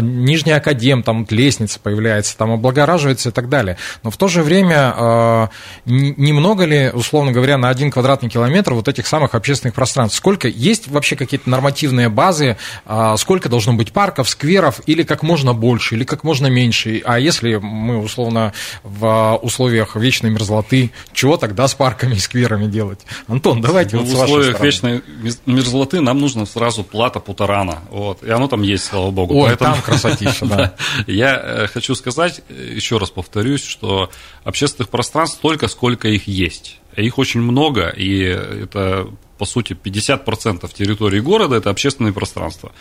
нижний 0.00 0.52
академ, 0.52 1.02
там 1.02 1.26
лестница 1.30 1.80
появляется, 1.80 2.36
там 2.36 2.52
облагораживается 2.52 3.30
и 3.30 3.32
так 3.32 3.48
далее. 3.48 3.76
Но 4.02 4.10
в 4.10 4.16
то 4.16 4.28
же 4.28 4.42
время 4.42 4.94
э, 4.96 5.48
немного 5.86 6.64
ли, 6.64 6.90
условно 6.92 7.32
говоря, 7.32 7.58
на 7.58 7.68
один 7.68 7.90
квадратный 7.90 8.28
километр 8.28 8.74
вот 8.74 8.88
этих 8.88 9.06
самых 9.06 9.34
общественных 9.34 9.74
пространств? 9.74 10.16
Сколько 10.16 10.48
есть 10.48 10.88
вообще 10.88 11.16
какие-то 11.16 11.48
нормативные 11.48 12.08
базы? 12.08 12.56
Э, 12.86 13.14
сколько 13.16 13.48
должно 13.48 13.72
быть 13.74 13.92
парков, 13.92 14.28
скверов 14.28 14.80
или 14.86 15.02
как 15.02 15.22
можно 15.22 15.54
больше, 15.54 15.94
или 15.96 16.04
как 16.04 16.24
можно 16.24 16.46
меньше? 16.46 17.02
А 17.04 17.18
если 17.18 17.56
мы 17.56 17.98
условно 17.98 18.52
в 18.82 19.38
условиях 19.42 19.96
вечной 19.96 20.30
мерзлоты, 20.30 20.90
чего 21.12 21.36
тогда 21.36 21.68
с 21.68 21.74
парками 21.74 22.14
и 22.14 22.18
скверами 22.18 22.66
делать? 22.66 23.00
Антон, 23.26 23.60
давайте 23.60 23.96
ну, 23.96 24.02
вот 24.02 24.10
В 24.10 24.22
условиях 24.22 24.60
вечной 24.60 25.02
мерзлоты 25.46 26.00
нам 26.00 26.18
нужно 26.18 26.46
сразу 26.46 26.84
плата 26.84 27.20
путарана. 27.20 27.80
Вот. 27.90 28.22
И 28.22 28.30
оно 28.30 28.48
там 28.48 28.62
есть, 28.62 28.84
слава 28.84 29.10
богу. 29.10 29.34
Ой, 29.34 29.48
Поэтому... 29.48 29.74
там 29.74 29.79
красотища, 29.80 30.46
да. 30.46 30.74
Я 31.06 31.40
э, 31.42 31.66
хочу 31.66 31.94
сказать, 31.94 32.42
э, 32.48 32.72
еще 32.74 32.98
раз 32.98 33.10
повторюсь, 33.10 33.64
что 33.64 34.10
общественных 34.44 34.88
пространств 34.88 35.38
столько, 35.38 35.68
сколько 35.68 36.08
их 36.08 36.28
есть. 36.28 36.78
Их 36.96 37.18
очень 37.18 37.40
много, 37.40 37.88
и 37.88 38.20
это 38.20 39.08
по 39.38 39.46
сути, 39.46 39.72
50% 39.72 40.70
территории 40.74 41.20
города– 41.20 41.56
это 41.56 41.70
общественные 41.70 42.12
пространства. 42.12 42.72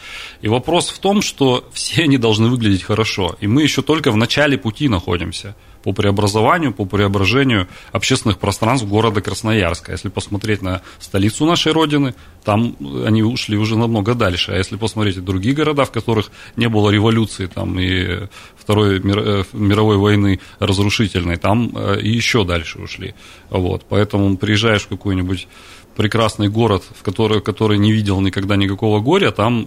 И 0.41 0.49
вопрос 0.49 0.89
в 0.89 0.99
том, 0.99 1.21
что 1.21 1.69
все 1.71 2.03
они 2.03 2.17
должны 2.17 2.49
выглядеть 2.49 2.83
хорошо, 2.83 3.37
и 3.39 3.47
мы 3.47 3.63
еще 3.63 3.81
только 3.81 4.11
в 4.11 4.17
начале 4.17 4.57
пути 4.57 4.89
находимся– 4.89 5.55
по 5.83 5.93
преобразованию, 5.93 6.73
по 6.73 6.85
преображению 6.85 7.67
общественных 7.91 8.37
пространств 8.37 8.87
города 8.87 9.21
Красноярска. 9.21 9.91
Если 9.91 10.09
посмотреть 10.09 10.61
на 10.61 10.81
столицу 10.99 11.45
нашей 11.45 11.71
Родины, 11.71 12.15
там 12.43 12.75
они 13.05 13.23
ушли 13.23 13.57
уже 13.57 13.77
намного 13.77 14.13
дальше. 14.13 14.51
А 14.51 14.57
если 14.57 14.75
посмотреть 14.75 15.23
другие 15.23 15.55
города, 15.55 15.85
в 15.85 15.91
которых 15.91 16.31
не 16.55 16.67
было 16.67 16.89
революции 16.89 17.45
там, 17.47 17.79
и 17.79 18.27
Второй 18.69 18.99
э, 18.99 19.43
мировой 19.53 19.97
войны 19.97 20.39
разрушительной, 20.59 21.37
там 21.37 21.71
э, 21.73 22.01
и 22.01 22.09
еще 22.09 22.43
дальше 22.43 22.79
ушли. 22.79 23.15
Вот. 23.49 23.85
Поэтому 23.89 24.37
приезжаешь 24.37 24.83
в 24.83 24.89
какой-нибудь 24.89 25.47
прекрасный 25.95 26.49
город, 26.49 26.83
в 26.95 27.01
который, 27.01 27.41
который 27.41 27.77
не 27.77 27.91
видел 27.91 28.21
никогда 28.21 28.55
никакого 28.57 28.99
горя, 28.99 29.31
там 29.31 29.65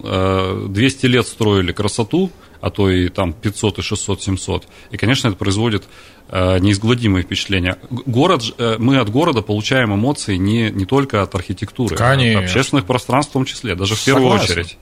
200 0.71 1.05
э, 1.05 1.09
лет 1.09 1.27
строили 1.27 1.73
красоту, 1.73 2.31
а 2.63 2.69
то 2.69 2.89
и 2.89 3.09
там 3.09 3.33
500, 3.33 3.79
и 3.79 3.81
600, 3.81 4.21
700. 4.21 4.67
И, 4.91 4.95
конечно, 4.95 5.27
это 5.27 5.35
производит 5.35 5.83
э, 6.29 6.59
неизгладимые 6.59 7.23
впечатления. 7.23 7.77
Город, 7.89 8.41
э, 8.57 8.77
мы 8.79 8.99
от 8.99 9.09
города 9.09 9.41
получаем 9.41 9.93
эмоции 9.93 10.37
не, 10.37 10.71
не 10.71 10.85
только 10.85 11.21
от 11.21 11.35
архитектуры, 11.35 11.97
Конечно. 11.97 12.39
а 12.39 12.43
от 12.43 12.45
общественных 12.45 12.85
пространств 12.85 13.31
в 13.31 13.33
том 13.33 13.43
числе, 13.43 13.75
даже 13.75 13.95
в 13.95 14.05
первую 14.05 14.39
Согласен. 14.39 14.51
очередь. 14.53 14.77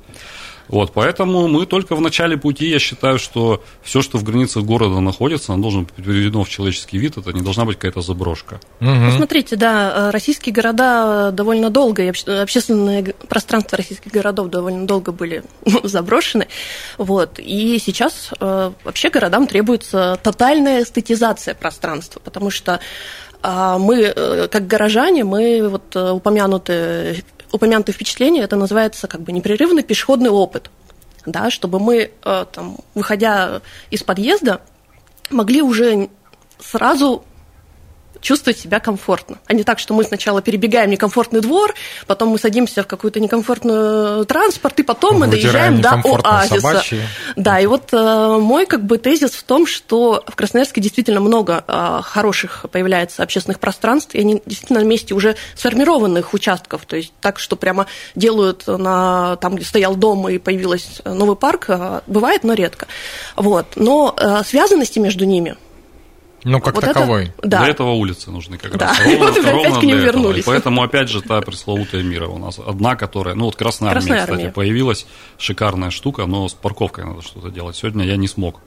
Вот, 0.71 0.93
поэтому 0.93 1.49
мы 1.49 1.65
только 1.65 1.95
в 1.95 2.01
начале 2.01 2.37
пути, 2.37 2.69
я 2.69 2.79
считаю, 2.79 3.19
что 3.19 3.61
все, 3.83 4.01
что 4.01 4.17
в 4.17 4.23
границах 4.23 4.63
города 4.63 5.01
находится, 5.01 5.53
оно 5.53 5.63
должно 5.63 5.81
быть 5.81 5.91
переведено 5.91 6.43
в 6.45 6.49
человеческий 6.49 6.97
вид, 6.97 7.17
это 7.17 7.33
не 7.33 7.41
должна 7.41 7.65
быть 7.65 7.75
какая-то 7.75 8.01
заброшка. 8.01 8.61
Угу. 8.79 8.89
Ну, 8.89 9.11
смотрите, 9.11 9.57
да, 9.57 10.07
э, 10.07 10.09
российские 10.11 10.53
города 10.53 11.31
довольно 11.31 11.69
долго, 11.69 12.03
и 12.03 12.07
общественное 12.07 13.13
пространство 13.27 13.77
российских 13.77 14.11
городов 14.11 14.49
довольно 14.49 14.87
долго 14.87 15.11
были 15.11 15.43
заброшены, 15.83 16.47
вот, 16.97 17.37
и 17.37 17.77
сейчас 17.77 18.31
э, 18.39 18.71
вообще 18.85 19.09
городам 19.09 19.47
требуется 19.47 20.17
тотальная 20.23 20.83
эстетизация 20.83 21.53
пространства, 21.53 22.21
потому 22.23 22.49
что 22.49 22.79
а 23.43 23.77
мы, 23.77 24.03
э, 24.03 24.47
как 24.47 24.67
горожане, 24.67 25.25
мы 25.25 25.67
вот 25.67 25.95
упомянутые 25.95 27.23
упомянутые 27.51 27.93
впечатления, 27.93 28.41
это 28.41 28.55
называется 28.55 29.07
как 29.07 29.21
бы 29.21 29.31
непрерывный 29.31 29.83
пешеходный 29.83 30.29
опыт, 30.29 30.69
да, 31.25 31.51
чтобы 31.51 31.79
мы, 31.79 32.11
э, 32.23 32.45
там, 32.51 32.77
выходя 32.95 33.61
из 33.89 34.03
подъезда, 34.03 34.61
могли 35.29 35.61
уже 35.61 36.09
сразу 36.59 37.23
чувствовать 38.21 38.59
себя 38.59 38.79
комфортно, 38.79 39.39
а 39.47 39.53
не 39.53 39.63
так, 39.63 39.79
что 39.79 39.93
мы 39.93 40.03
сначала 40.03 40.41
перебегаем 40.41 40.89
некомфортный 40.89 41.41
двор, 41.41 41.73
потом 42.07 42.29
мы 42.29 42.39
садимся 42.39 42.83
в 42.83 42.87
какую-то 42.87 43.19
некомфортную 43.19 44.25
транспорт, 44.25 44.79
и 44.79 44.83
потом 44.83 45.19
мы 45.19 45.27
доезжаем 45.27 45.81
до 45.81 46.01
оазиса. 46.23 46.59
Собачьи. 46.61 47.01
Да, 47.35 47.59
и 47.59 47.65
вот 47.65 47.89
э, 47.91 48.37
мой 48.39 48.65
как 48.65 48.83
бы 48.85 48.97
тезис 48.97 49.31
в 49.31 49.43
том, 49.43 49.65
что 49.65 50.23
в 50.27 50.35
Красноярске 50.35 50.81
действительно 50.81 51.19
много 51.19 51.63
э, 51.67 51.99
хороших 52.03 52.65
появляется 52.71 53.23
общественных 53.23 53.59
пространств, 53.59 54.15
и 54.15 54.19
они 54.19 54.41
действительно 54.45 54.79
на 54.79 54.85
месте 54.85 55.13
уже 55.13 55.35
сформированных 55.55 56.33
участков, 56.33 56.85
то 56.85 56.95
есть 56.95 57.13
так, 57.21 57.39
что 57.39 57.55
прямо 57.55 57.87
делают 58.15 58.67
на 58.67 59.35
там, 59.37 59.55
где 59.55 59.65
стоял 59.65 59.95
дом 59.95 60.29
и 60.29 60.37
появился 60.37 61.01
новый 61.05 61.35
парк, 61.35 61.65
э, 61.69 62.01
бывает, 62.07 62.43
но 62.43 62.53
редко. 62.53 62.87
Вот. 63.35 63.65
Но 63.75 64.15
э, 64.17 64.43
связанности 64.45 64.99
между 64.99 65.25
ними 65.25 65.55
ну, 66.43 66.59
как 66.59 66.75
вот 66.75 66.83
таковой. 66.83 67.25
Это, 67.37 67.47
да. 67.47 67.59
Для 67.59 67.69
этого 67.69 67.91
улицы 67.91 68.31
нужны 68.31 68.57
как 68.57 68.77
да. 68.77 68.87
раз. 68.87 68.99
Ровно, 69.05 69.25
вот 69.25 69.45
ровно 69.45 69.79
для 69.79 70.07
этого. 70.07 70.33
И 70.33 70.41
поэтому, 70.41 70.83
опять 70.83 71.09
же, 71.09 71.21
та 71.21 71.41
пресловутая 71.41 72.03
мира 72.03 72.27
у 72.27 72.37
нас. 72.37 72.59
Одна, 72.59 72.95
которая... 72.95 73.35
Ну, 73.35 73.45
вот 73.45 73.55
Красная, 73.55 73.91
Красная 73.91 74.13
армия, 74.13 74.23
кстати, 74.23 74.39
армия. 74.39 74.53
появилась. 74.53 75.05
Шикарная 75.37 75.91
штука, 75.91 76.25
но 76.25 76.47
с 76.47 76.53
парковкой 76.53 77.05
надо 77.05 77.21
что-то 77.21 77.49
делать. 77.49 77.75
Сегодня 77.75 78.05
я 78.05 78.17
не 78.17 78.27
смог 78.27 78.59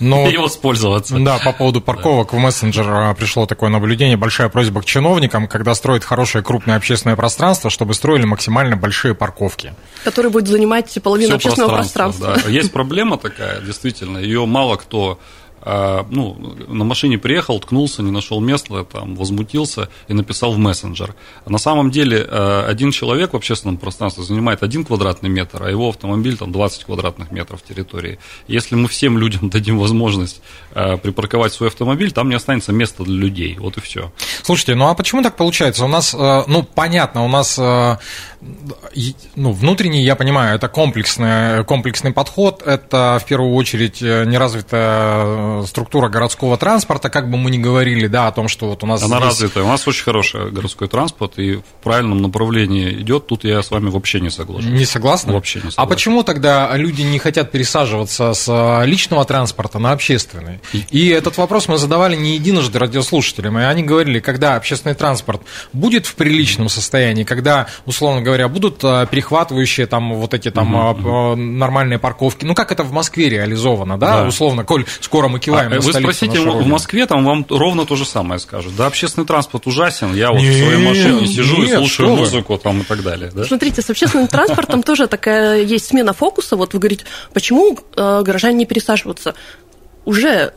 но, 0.00 0.28
и 0.30 0.36
воспользоваться. 0.36 1.18
Да, 1.18 1.38
по 1.38 1.52
поводу 1.52 1.80
парковок 1.80 2.30
да. 2.32 2.36
в 2.36 2.40
мессенджер 2.40 2.86
а, 2.88 3.14
пришло 3.14 3.46
такое 3.46 3.70
наблюдение. 3.70 4.16
Большая 4.16 4.48
просьба 4.48 4.82
к 4.82 4.84
чиновникам, 4.84 5.46
когда 5.46 5.74
строят 5.74 6.04
хорошее 6.04 6.42
крупное 6.42 6.76
общественное 6.76 7.16
пространство, 7.16 7.70
чтобы 7.70 7.94
строили 7.94 8.24
максимально 8.24 8.76
большие 8.76 9.14
парковки. 9.14 9.74
Которые 10.02 10.30
будут 10.30 10.48
занимать 10.48 10.96
половину 11.02 11.28
Все 11.28 11.36
общественного 11.36 11.76
пространства. 11.76 12.24
пространства. 12.26 12.50
Да. 12.50 12.56
Есть 12.58 12.72
проблема 12.72 13.18
такая, 13.18 13.60
действительно, 13.60 14.18
ее 14.18 14.46
мало 14.46 14.76
кто 14.76 15.18
ну, 15.64 16.56
на 16.68 16.84
машине 16.84 17.18
приехал, 17.18 17.58
ткнулся, 17.58 18.02
не 18.02 18.10
нашел 18.10 18.40
места, 18.40 18.84
там, 18.84 19.16
возмутился 19.16 19.88
и 20.08 20.14
написал 20.14 20.52
в 20.52 20.58
мессенджер. 20.58 21.14
А 21.44 21.50
на 21.50 21.58
самом 21.58 21.90
деле 21.90 22.26
а, 22.28 22.66
один 22.68 22.90
человек 22.90 23.32
в 23.32 23.36
общественном 23.36 23.78
пространстве 23.78 24.24
занимает 24.24 24.62
один 24.62 24.84
квадратный 24.84 25.30
метр, 25.30 25.62
а 25.62 25.70
его 25.70 25.88
автомобиль 25.88 26.36
там 26.36 26.52
20 26.52 26.84
квадратных 26.84 27.30
метров 27.30 27.62
территории. 27.62 28.18
Если 28.46 28.74
мы 28.74 28.88
всем 28.88 29.18
людям 29.18 29.48
дадим 29.50 29.78
возможность 29.78 30.42
а, 30.72 30.96
припарковать 30.96 31.52
свой 31.52 31.68
автомобиль, 31.68 32.12
там 32.12 32.28
не 32.28 32.34
останется 32.34 32.72
места 32.72 33.04
для 33.04 33.16
людей. 33.16 33.56
Вот 33.58 33.76
и 33.76 33.80
все. 33.80 34.12
Слушайте, 34.42 34.74
ну 34.74 34.88
а 34.88 34.94
почему 34.94 35.22
так 35.22 35.36
получается? 35.36 35.84
У 35.84 35.88
нас, 35.88 36.12
ну, 36.12 36.62
понятно, 36.62 37.24
у 37.24 37.28
нас 37.28 37.58
ну, 39.36 39.52
внутренний, 39.52 40.02
я 40.04 40.16
понимаю, 40.16 40.56
это 40.56 40.68
комплексный, 40.68 41.64
комплексный 41.64 42.12
подход, 42.12 42.62
это 42.64 43.18
в 43.20 43.26
первую 43.26 43.54
очередь 43.54 44.02
э, 44.02 44.24
неразвитая 44.24 45.62
э, 45.62 45.64
структура 45.66 46.08
городского 46.08 46.56
транспорта, 46.56 47.10
как 47.10 47.30
бы 47.30 47.36
мы 47.36 47.50
ни 47.50 47.58
говорили, 47.58 48.06
да, 48.06 48.28
о 48.28 48.32
том, 48.32 48.48
что 48.48 48.68
вот 48.68 48.82
у 48.84 48.86
нас... 48.86 49.02
Она 49.02 49.18
здесь- 49.18 49.28
развитая. 49.30 49.64
У 49.64 49.68
нас 49.68 49.86
очень 49.88 50.04
хороший 50.04 50.50
городской 50.50 50.88
транспорт, 50.88 51.38
и 51.38 51.56
в 51.56 51.62
правильном 51.82 52.22
направлении 52.22 52.92
идет. 53.00 53.26
Тут 53.26 53.44
я 53.44 53.62
с 53.62 53.70
вами 53.70 53.88
вообще 53.88 54.20
не 54.20 54.30
согласен. 54.30 54.74
Не 54.74 54.84
согласны? 54.84 55.32
Вообще 55.32 55.60
не 55.60 55.68
А 55.68 55.70
согласен. 55.70 55.88
почему 55.88 56.22
тогда 56.22 56.76
люди 56.76 57.02
не 57.02 57.18
хотят 57.18 57.50
пересаживаться 57.50 58.34
с 58.34 58.46
а, 58.48 58.82
личного 58.84 59.24
транспорта 59.24 59.78
на 59.78 59.92
общественный? 59.92 60.60
И 60.90 61.08
этот 61.08 61.36
вопрос 61.38 61.68
мы 61.68 61.78
задавали 61.78 62.16
не 62.16 62.34
единожды 62.34 62.78
радиослушателям, 62.78 63.58
и 63.58 63.62
они 63.62 63.82
говорили, 63.82 64.20
когда 64.20 64.56
общественный 64.56 64.94
транспорт 64.94 65.42
будет 65.72 66.06
в 66.06 66.14
приличном 66.14 66.68
состоянии, 66.68 67.24
когда, 67.24 67.68
условно 67.86 68.20
говоря, 68.22 68.33
будут 68.48 68.84
а, 68.84 69.06
перехватывающие 69.06 69.86
там 69.86 70.14
вот 70.14 70.34
эти 70.34 70.50
там 70.50 70.74
а, 70.76 71.34
нормальные 71.34 71.98
парковки, 71.98 72.44
ну 72.44 72.54
как 72.54 72.72
это 72.72 72.82
в 72.82 72.92
Москве 72.92 73.28
реализовано, 73.28 73.98
да, 73.98 74.22
Да. 74.22 74.26
условно, 74.28 74.64
коль 74.64 74.84
скоро 75.00 75.28
мы 75.28 75.38
киваем 75.40 75.72
А, 75.72 75.80
Вы 75.80 75.92
спросите 75.92 76.40
в. 76.40 76.66
Москве, 76.66 77.06
там 77.06 77.24
вам 77.24 77.46
ровно 77.48 77.84
то 77.86 77.96
же 77.96 78.04
самое 78.04 78.40
скажут. 78.40 78.74
Да, 78.76 78.86
общественный 78.86 79.26
транспорт 79.26 79.66
ужасен, 79.66 80.14
я 80.14 80.30
вот 80.30 80.40
Нет, 80.40 80.54
в 80.54 80.58
своей 80.64 80.86
машине 80.86 81.26
сижу 81.26 81.56
и 81.62 81.66
нет, 81.66 81.78
слушаю 81.78 82.06
что 82.08 82.14
вы. 82.14 82.20
музыку 82.20 82.58
там 82.58 82.80
и 82.80 82.84
так 82.84 83.02
далее. 83.02 83.30
Да? 83.34 83.44
Смотрите, 83.44 83.82
с 83.82 83.90
общественным 83.90 84.28
транспортом 84.28 84.82
тоже 84.84 85.06
такая 85.06 85.62
есть 85.62 85.86
смена 85.86 86.12
фокуса. 86.12 86.56
Вот 86.56 86.72
вы 86.74 86.80
говорите, 86.80 87.04
почему 87.32 87.78
э, 87.96 88.22
горожане 88.22 88.56
не 88.58 88.66
пересаживаются? 88.66 89.34
Уже 90.04 90.52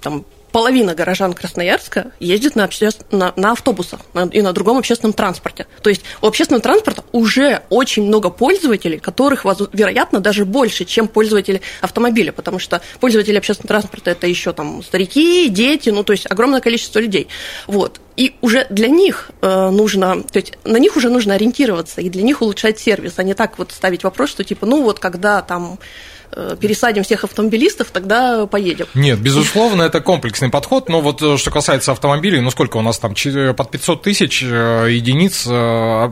там 0.00 0.24
половина 0.56 0.94
горожан 0.94 1.34
Красноярска 1.34 2.12
ездит 2.18 2.56
на, 2.56 2.64
обще- 2.64 2.88
на, 3.10 3.34
на 3.36 3.52
автобусах 3.52 4.00
на- 4.14 4.24
и 4.24 4.40
на 4.40 4.54
другом 4.54 4.78
общественном 4.78 5.12
транспорте. 5.12 5.66
То 5.82 5.90
есть 5.90 6.00
у 6.22 6.26
общественного 6.26 6.62
транспорта 6.62 7.04
уже 7.12 7.60
очень 7.68 8.04
много 8.04 8.30
пользователей, 8.30 8.98
которых, 8.98 9.44
вероятно, 9.74 10.20
даже 10.20 10.46
больше, 10.46 10.86
чем 10.86 11.08
пользователи 11.08 11.60
автомобиля, 11.82 12.32
потому 12.32 12.58
что 12.58 12.80
пользователи 13.00 13.36
общественного 13.36 13.68
транспорта 13.68 14.12
это 14.12 14.26
еще 14.26 14.54
там 14.54 14.82
старики, 14.82 15.50
дети, 15.50 15.90
ну 15.90 16.02
то 16.04 16.14
есть 16.14 16.24
огромное 16.24 16.62
количество 16.62 17.00
людей. 17.00 17.28
Вот. 17.66 18.00
И 18.16 18.34
уже 18.40 18.66
для 18.70 18.88
них 18.88 19.32
э, 19.42 19.68
нужно, 19.68 20.22
то 20.22 20.38
есть 20.38 20.54
на 20.64 20.78
них 20.78 20.96
уже 20.96 21.10
нужно 21.10 21.34
ориентироваться 21.34 22.00
и 22.00 22.08
для 22.08 22.22
них 22.22 22.40
улучшать 22.40 22.78
сервис, 22.78 23.12
а 23.18 23.22
не 23.22 23.34
так 23.34 23.58
вот 23.58 23.72
ставить 23.72 24.04
вопрос, 24.04 24.30
что 24.30 24.42
типа, 24.42 24.64
ну 24.64 24.82
вот 24.82 25.00
когда 25.00 25.42
там 25.42 25.78
пересадим 26.60 27.02
всех 27.04 27.24
автомобилистов, 27.24 27.88
тогда 27.90 28.46
поедем. 28.46 28.86
Нет, 28.94 29.18
безусловно, 29.20 29.82
это 29.82 30.00
комплексный 30.00 30.50
подход, 30.50 30.88
но 30.88 31.00
вот 31.00 31.22
э, 31.22 31.36
что 31.36 31.50
касается 31.50 31.92
автомобилей, 31.92 32.40
ну 32.40 32.50
сколько 32.50 32.76
у 32.76 32.82
нас 32.82 32.98
там, 32.98 33.14
Че- 33.14 33.54
под 33.54 33.70
500 33.70 34.02
тысяч 34.02 34.42
э, 34.42 34.88
единиц 34.90 35.46
э, 35.48 36.10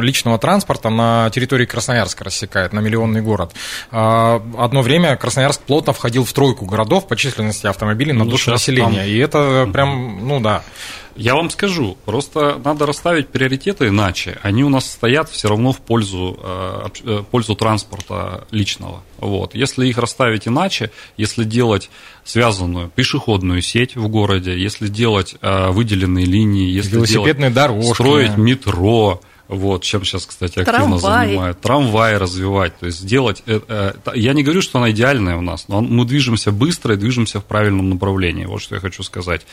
личного 0.00 0.38
транспорта 0.38 0.90
на 0.90 1.30
территории 1.30 1.64
Красноярска 1.66 2.24
рассекает, 2.24 2.72
на 2.72 2.80
миллионный 2.80 3.20
город. 3.22 3.52
А, 3.90 4.42
Одно 4.58 4.82
время 4.82 5.16
Красноярск 5.16 5.62
плотно 5.62 5.92
входил 5.92 6.24
в 6.24 6.32
тройку 6.32 6.66
городов 6.66 7.08
по 7.08 7.16
численности 7.16 7.66
автомобилей 7.66 8.12
на 8.12 8.24
Ну, 8.24 8.30
душу 8.30 8.50
населения, 8.50 8.98
там- 9.00 9.06
и 9.08 9.16
это 9.18 9.68
прям, 9.72 10.26
ну 10.26 10.40
да. 10.40 10.62
Я 11.16 11.34
вам 11.34 11.50
скажу, 11.50 11.96
просто 12.04 12.60
надо 12.64 12.86
расставить 12.86 13.28
приоритеты 13.28 13.88
иначе. 13.88 14.38
Они 14.42 14.64
у 14.64 14.68
нас 14.68 14.90
стоят 14.90 15.28
все 15.28 15.48
равно 15.48 15.72
в 15.72 15.80
пользу, 15.80 16.38
э, 16.42 16.86
э, 17.04 17.22
пользу 17.30 17.54
транспорта 17.54 18.46
личного. 18.50 19.02
Вот. 19.18 19.54
Если 19.54 19.86
их 19.86 19.98
расставить 19.98 20.48
иначе, 20.48 20.90
если 21.16 21.44
делать 21.44 21.90
связанную 22.24 22.88
пешеходную 22.88 23.62
сеть 23.62 23.96
в 23.96 24.08
городе, 24.08 24.58
если 24.58 24.88
делать 24.88 25.36
э, 25.40 25.70
выделенные 25.70 26.24
линии, 26.24 26.70
если 26.70 26.96
Велосипедные 26.96 27.50
делать, 27.50 27.54
дорожки. 27.54 27.92
строить 27.94 28.36
метро, 28.36 29.20
вот, 29.52 29.82
чем 29.82 30.04
сейчас, 30.04 30.24
кстати, 30.26 30.60
активно 30.60 30.98
Трамваи. 30.98 31.26
занимают. 31.26 31.60
Трамваи 31.60 32.14
развивать, 32.14 32.78
то 32.78 32.86
есть 32.86 33.00
сделать... 33.00 33.42
э, 33.46 33.60
э, 33.68 33.92
я 34.14 34.32
не 34.32 34.42
говорю, 34.42 34.62
что 34.62 34.78
она 34.78 34.90
идеальная 34.90 35.36
у 35.36 35.42
нас, 35.42 35.68
но 35.68 35.80
мы 35.82 36.06
движемся 36.06 36.52
быстро 36.52 36.94
и 36.94 36.96
движемся 36.96 37.40
в 37.40 37.44
правильном 37.44 37.90
направлении, 37.90 38.46
вот 38.46 38.62
что 38.62 38.74
я 38.74 38.80
хочу 38.80 39.02
сказать. 39.02 39.46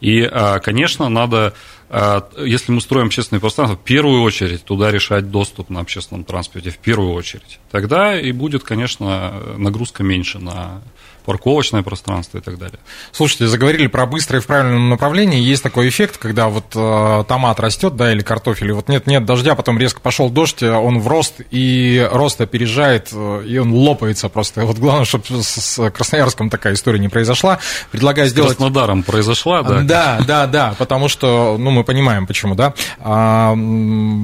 И, 0.00 0.20
э, 0.20 0.58
конечно, 0.60 1.08
надо, 1.08 1.54
э, 1.88 2.20
если 2.44 2.72
мы 2.72 2.80
строим 2.80 3.06
общественное 3.06 3.40
пространство, 3.40 3.76
в 3.76 3.84
первую 3.84 4.22
очередь 4.22 4.64
туда 4.64 4.90
решать 4.90 5.30
доступ 5.30 5.70
на 5.70 5.80
общественном 5.80 6.24
транспорте, 6.24 6.70
в 6.70 6.78
первую 6.78 7.12
очередь. 7.12 7.60
Тогда 7.70 8.18
и 8.18 8.32
будет, 8.32 8.64
конечно, 8.64 9.34
нагрузка 9.56 10.02
меньше 10.02 10.40
на 10.40 10.82
парковочное 11.24 11.82
пространство 11.82 12.38
и 12.38 12.40
так 12.40 12.58
далее. 12.58 12.78
Слушайте, 13.12 13.46
заговорили 13.46 13.86
про 13.86 14.06
быстрое 14.06 14.40
в 14.40 14.46
правильном 14.46 14.90
направлении. 14.90 15.40
Есть 15.40 15.62
такой 15.62 15.88
эффект, 15.88 16.18
когда 16.18 16.48
вот 16.48 16.66
э, 16.74 17.24
томат 17.26 17.60
растет, 17.60 17.96
да, 17.96 18.12
или 18.12 18.20
картофель, 18.20 18.68
и 18.68 18.72
вот 18.72 18.88
нет-нет 18.88 19.24
дождя, 19.24 19.54
потом 19.54 19.78
резко 19.78 20.00
пошел 20.00 20.30
дождь, 20.30 20.62
э, 20.62 20.70
он 20.70 21.00
в 21.00 21.08
рост, 21.08 21.40
и 21.50 22.06
рост 22.12 22.40
опережает, 22.40 23.08
э, 23.12 23.44
и 23.46 23.58
он 23.58 23.72
лопается 23.72 24.28
просто. 24.28 24.64
Вот 24.64 24.78
главное, 24.78 25.04
чтобы 25.04 25.24
с, 25.42 25.44
с 25.44 25.90
Красноярском 25.90 26.50
такая 26.50 26.74
история 26.74 26.98
не 26.98 27.08
произошла. 27.08 27.58
Предлагаю 27.90 28.28
С 28.28 28.30
сделать... 28.30 28.56
Краснодаром 28.56 29.02
произошла, 29.02 29.62
да? 29.62 29.80
Да, 29.80 30.20
да, 30.26 30.46
да, 30.46 30.74
потому 30.78 31.08
что, 31.08 31.56
ну, 31.58 31.70
мы 31.70 31.84
понимаем, 31.84 32.26
почему, 32.26 32.54
да. 32.54 32.74
А, 33.00 33.54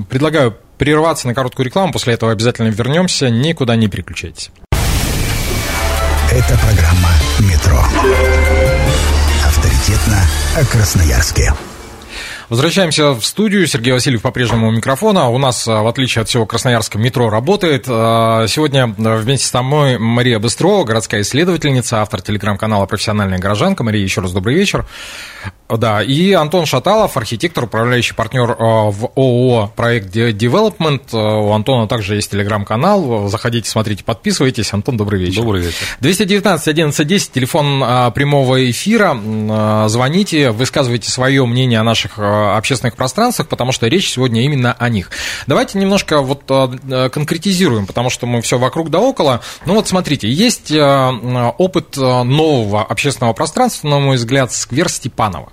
предлагаю 0.08 0.56
прерваться 0.78 1.26
на 1.26 1.34
короткую 1.34 1.66
рекламу, 1.66 1.92
после 1.92 2.14
этого 2.14 2.32
обязательно 2.32 2.68
вернемся, 2.68 3.28
никуда 3.28 3.76
не 3.76 3.88
переключайтесь. 3.88 4.50
Это 6.32 6.56
программа 6.58 7.10
«Метро». 7.40 7.82
Авторитетно 9.44 10.20
о 10.56 10.64
Красноярске. 10.64 11.52
Возвращаемся 12.48 13.14
в 13.14 13.24
студию. 13.24 13.66
Сергей 13.66 13.92
Васильев 13.92 14.22
по-прежнему 14.22 14.68
у 14.68 14.70
микрофона. 14.70 15.28
У 15.28 15.38
нас, 15.38 15.66
а, 15.66 15.82
в 15.82 15.88
отличие 15.88 16.22
от 16.22 16.28
всего 16.28 16.46
Красноярска, 16.46 16.98
метро 16.98 17.30
работает. 17.30 17.86
А, 17.88 18.46
Сегодня 18.46 18.94
а, 18.96 19.16
вместе 19.16 19.46
со 19.46 19.60
мной 19.62 19.98
Мария 19.98 20.38
Быстрова, 20.38 20.84
городская 20.84 21.22
исследовательница, 21.22 22.00
автор 22.00 22.22
телеграм-канала 22.22 22.86
«Профессиональная 22.86 23.38
горожанка». 23.38 23.82
Мария, 23.82 24.02
еще 24.02 24.20
раз 24.20 24.30
добрый 24.30 24.54
вечер. 24.54 24.86
Да, 25.76 26.02
и 26.02 26.32
Антон 26.32 26.66
Шаталов, 26.66 27.16
архитектор, 27.16 27.64
управляющий 27.64 28.14
партнер 28.14 28.56
а, 28.58 28.90
в 28.90 29.12
ООО 29.14 29.72
«Проект 29.76 30.14
Development». 30.14 31.02
А, 31.12 31.38
У 31.38 31.52
Антона 31.52 31.86
также 31.86 32.16
есть 32.16 32.30
телеграм-канал. 32.30 33.28
Заходите, 33.28 33.70
смотрите, 33.70 34.02
подписывайтесь. 34.02 34.72
Антон, 34.72 34.96
добрый 34.96 35.20
вечер. 35.20 35.42
Добрый 35.42 35.62
вечер. 35.62 35.86
219 36.00 36.68
11 36.68 37.06
10, 37.06 37.32
телефон 37.32 37.82
а, 37.84 38.10
прямого 38.10 38.68
эфира. 38.70 39.16
Звоните, 39.88 40.50
высказывайте 40.50 41.10
свое 41.10 41.46
мнение 41.46 41.80
о 41.80 41.84
наших 41.84 42.18
общественных 42.18 42.96
пространствах, 42.96 43.48
потому 43.48 43.72
что 43.72 43.86
речь 43.86 44.10
сегодня 44.10 44.44
именно 44.44 44.72
о 44.72 44.88
них. 44.88 45.10
Давайте 45.46 45.78
немножко 45.78 46.20
вот 46.20 46.44
конкретизируем, 46.46 47.86
потому 47.86 48.10
что 48.10 48.26
мы 48.26 48.42
все 48.42 48.58
вокруг 48.58 48.90
да 48.90 48.98
около. 48.98 49.40
Ну 49.66 49.74
вот 49.74 49.88
смотрите, 49.88 50.28
есть 50.28 50.72
опыт 50.72 51.96
нового 51.96 52.82
общественного 52.82 53.32
пространства, 53.32 53.88
на 53.88 53.98
мой 53.98 54.16
взгляд, 54.16 54.52
сквер 54.52 54.88
Степанова. 54.88 55.52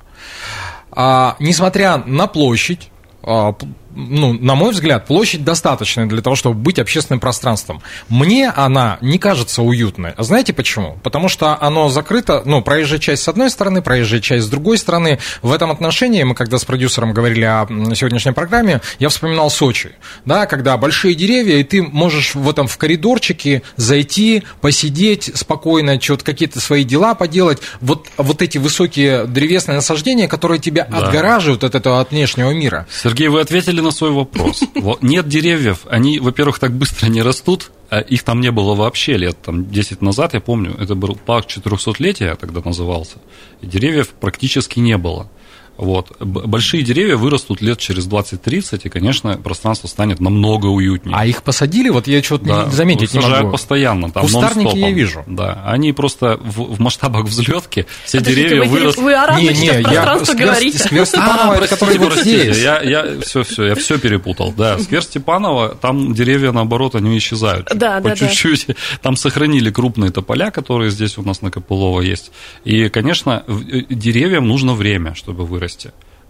А, 0.91 1.35
несмотря 1.39 1.97
на 1.97 2.27
площадь, 2.27 2.89
а, 3.23 3.55
ну, 3.97 4.33
на 4.33 4.53
мой 4.55 4.71
взгляд, 4.71 5.07
площадь 5.07 5.43
достаточная 5.43 6.05
для 6.05 6.21
того, 6.21 6.36
чтобы 6.36 6.55
быть 6.55 6.77
общественным 6.77 7.19
пространством. 7.19 7.81
Мне 8.10 8.49
она 8.49 8.99
не 9.01 9.17
кажется 9.17 9.63
уютной. 9.63 10.12
А 10.15 10.23
Знаете 10.23 10.53
почему? 10.53 10.99
Потому 11.03 11.29
что 11.29 11.57
оно 11.60 11.89
закрыто, 11.89 12.43
ну, 12.45 12.62
проезжая 12.62 12.99
часть 12.99 13.23
с 13.23 13.27
одной 13.27 13.49
стороны, 13.49 13.81
проезжая 13.81 14.21
часть 14.21 14.45
с 14.45 14.49
другой 14.49 14.77
стороны. 14.77 15.17
В 15.41 15.51
этом 15.51 15.71
отношении 15.71 16.21
мы, 16.23 16.36
когда 16.36 16.60
с 16.60 16.65
продюсером 16.65 17.13
говорили 17.13 17.43
о 17.45 17.65
сегодняшней 17.95 18.33
программе, 18.33 18.81
я 18.99 19.10
вспоминал 19.10 19.49
Сочи, 19.49 19.91
да, 20.25 20.45
когда 20.45 20.77
большие 20.77 21.15
деревья, 21.15 21.57
и 21.57 21.63
ты 21.63 21.81
можешь 21.81 22.36
в 22.36 22.47
этом 22.49 22.67
в 22.67 22.77
коридорчике 22.77 23.63
зайти, 23.77 24.43
посидеть 24.62 25.31
спокойно, 25.33 25.99
что-то 25.99 26.23
какие-то 26.23 26.60
свои 26.60 26.83
дела 26.83 27.15
поделать. 27.15 27.60
Вот, 27.81 28.07
вот 28.17 28.41
эти 28.41 28.60
высокие 28.60 29.25
древесные 29.25 29.75
насаждения, 29.75 30.27
которые 30.27 30.60
тебя 30.60 30.86
Да. 30.89 30.99
отгораживают 30.99 31.63
от 31.63 31.73
этого, 31.73 31.99
от 32.01 32.12
внешнего 32.12 32.51
мира. 32.51 32.86
Сергей, 32.91 33.29
вы 33.29 33.41
ответили 33.41 33.79
на 33.88 33.91
свой 33.91 34.12
вопрос. 34.12 34.63
Вот 34.76 35.02
Нет 35.02 35.28
деревьев, 35.28 35.86
они, 35.89 36.19
во-первых, 36.19 36.60
так 36.60 36.71
быстро 36.71 37.08
не 37.08 37.21
растут, 37.21 37.71
а 37.89 38.00
их 38.00 38.23
там 38.23 38.41
не 38.41 38.52
было 38.52 38.76
вообще 38.76 39.17
лет 39.17 39.38
там, 39.41 39.69
10 39.69 40.02
назад, 40.02 40.34
я 40.34 40.41
помню, 40.41 40.76
это 40.80 40.95
был 40.95 41.15
парк 41.15 41.47
400-летия 41.47 42.36
тогда 42.36 42.62
назывался, 42.63 43.17
и 43.62 43.67
деревьев 43.67 44.10
практически 44.10 44.80
не 44.80 44.97
было. 44.97 45.30
Вот. 45.77 46.15
Большие 46.19 46.83
деревья 46.83 47.15
вырастут 47.17 47.61
лет 47.61 47.77
через 47.79 48.07
20-30, 48.07 48.81
и, 48.83 48.89
конечно, 48.89 49.37
пространство 49.37 49.87
станет 49.87 50.19
намного 50.19 50.65
уютнее. 50.67 51.15
А 51.15 51.25
их 51.25 51.43
посадили, 51.43 51.89
вот 51.89 52.07
я 52.07 52.21
что-то 52.23 52.45
Да, 52.45 52.65
заметить 52.69 53.13
не 53.13 53.19
могу. 53.19 53.51
постоянно. 53.51 54.09
Там 54.11 54.23
Кустарники 54.23 54.63
нон-стопом. 54.63 54.79
я 54.79 54.91
вижу. 54.91 55.23
Да, 55.27 55.63
они 55.65 55.93
просто 55.93 56.39
в, 56.43 56.75
в 56.75 56.79
масштабах 56.79 57.25
взлетки, 57.25 57.85
все 58.05 58.17
Подождите, 58.19 58.47
деревья 58.49 58.63
вы, 58.69 58.79
вырастут. 58.79 59.03
вы 59.03 59.13
о 59.13 59.27
разных 59.27 59.55
сейчас 59.55 59.75
я 59.75 59.81
пространствах 59.83 60.27
сквер, 60.29 60.47
говорите. 60.47 60.77
сквер 60.79 61.05
Степанова, 61.05 61.53
это 61.53 61.57
простите, 61.59 61.75
который 61.75 61.97
вот 61.99 62.13
простите, 62.13 62.43
здесь. 62.53 62.63
Я, 62.63 62.81
я 62.81 63.21
все, 63.21 63.43
все, 63.43 63.65
я 63.65 63.75
все 63.75 63.99
перепутал. 63.99 64.51
Да, 64.57 64.79
сквер 64.79 65.03
Степанова, 65.03 65.69
там 65.75 66.13
деревья, 66.13 66.51
наоборот, 66.51 66.95
они 66.95 67.17
исчезают. 67.17 67.67
Да, 67.75 67.97
По 67.97 68.09
да, 68.09 68.09
да. 68.09 68.15
чуть-чуть. 68.15 68.67
Там 69.01 69.15
сохранили 69.15 69.69
крупные 69.69 70.11
тополя, 70.11 70.49
которые 70.51 70.89
здесь 70.89 71.17
у 71.17 71.21
нас 71.23 71.41
на 71.41 71.51
Копылово 71.51 72.01
есть. 72.01 72.31
И, 72.65 72.89
конечно, 72.89 73.43
э, 73.47 73.81
деревьям 73.89 74.47
нужно 74.47 74.73
время, 74.73 75.13
чтобы 75.13 75.45
вырасти. 75.45 75.66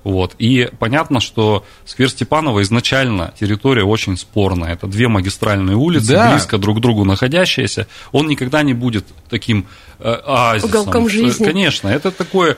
Вот. 0.04 0.36
И 0.40 0.70
понятно, 0.80 1.20
что 1.20 1.66
сквер 1.86 2.10
Степанова 2.10 2.62
изначально 2.62 3.34
территория 3.38 3.84
очень 3.84 4.16
спорная. 4.16 4.72
Это 4.72 4.88
две 4.88 5.10
магистральные 5.10 5.76
улицы, 5.76 6.14
Да. 6.14 6.32
близко 6.32 6.58
друг 6.58 6.78
к 6.78 6.80
другу 6.80 7.04
находящиеся. 7.04 7.88
Он 8.14 8.28
никогда 8.28 8.64
не 8.64 8.74
будет 8.74 9.06
таким 9.30 9.68
э, 10.00 10.10
оазисом. 10.10 10.70
Уголком 10.70 11.10
жизни. 11.10 11.44
Конечно, 11.44 11.90
это 11.90 12.12
такое 12.12 12.56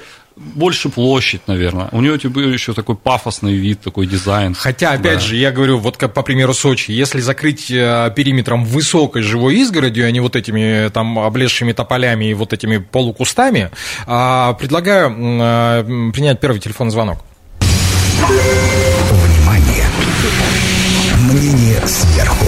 больше 0.55 0.89
площадь, 0.89 1.41
наверное. 1.47 1.89
У 1.91 2.01
него 2.01 2.17
типа, 2.17 2.39
еще 2.39 2.73
такой 2.73 2.95
пафосный 2.95 3.53
вид, 3.53 3.81
такой 3.81 4.07
дизайн. 4.07 4.55
Хотя, 4.55 4.91
опять 4.91 5.19
Да. 5.19 5.19
же, 5.19 5.35
я 5.35 5.51
говорю, 5.51 5.77
вот 5.77 5.97
как 5.97 6.13
по 6.13 6.21
примеру 6.23 6.53
Сочи, 6.53 6.91
если 6.91 7.19
закрыть 7.19 7.69
э, 7.69 8.11
периметром 8.15 8.65
высокой 8.65 9.21
живой 9.21 9.57
изгородью, 9.57 10.07
а 10.07 10.11
не 10.11 10.19
вот 10.19 10.35
этими 10.35 10.89
там 10.89 11.19
облезшими 11.19 11.73
тополями 11.73 12.25
и 12.25 12.33
вот 12.33 12.53
этими 12.53 12.77
полукустами, 12.77 13.69
а, 14.07 14.53
предлагаю 14.53 15.09
э, 15.11 16.11
принять 16.13 16.39
первый 16.39 16.59
телефонный 16.59 16.91
звонок. 16.91 17.19
Внимание! 18.27 19.85
Мнение 21.31 21.81
сверху. 21.85 22.38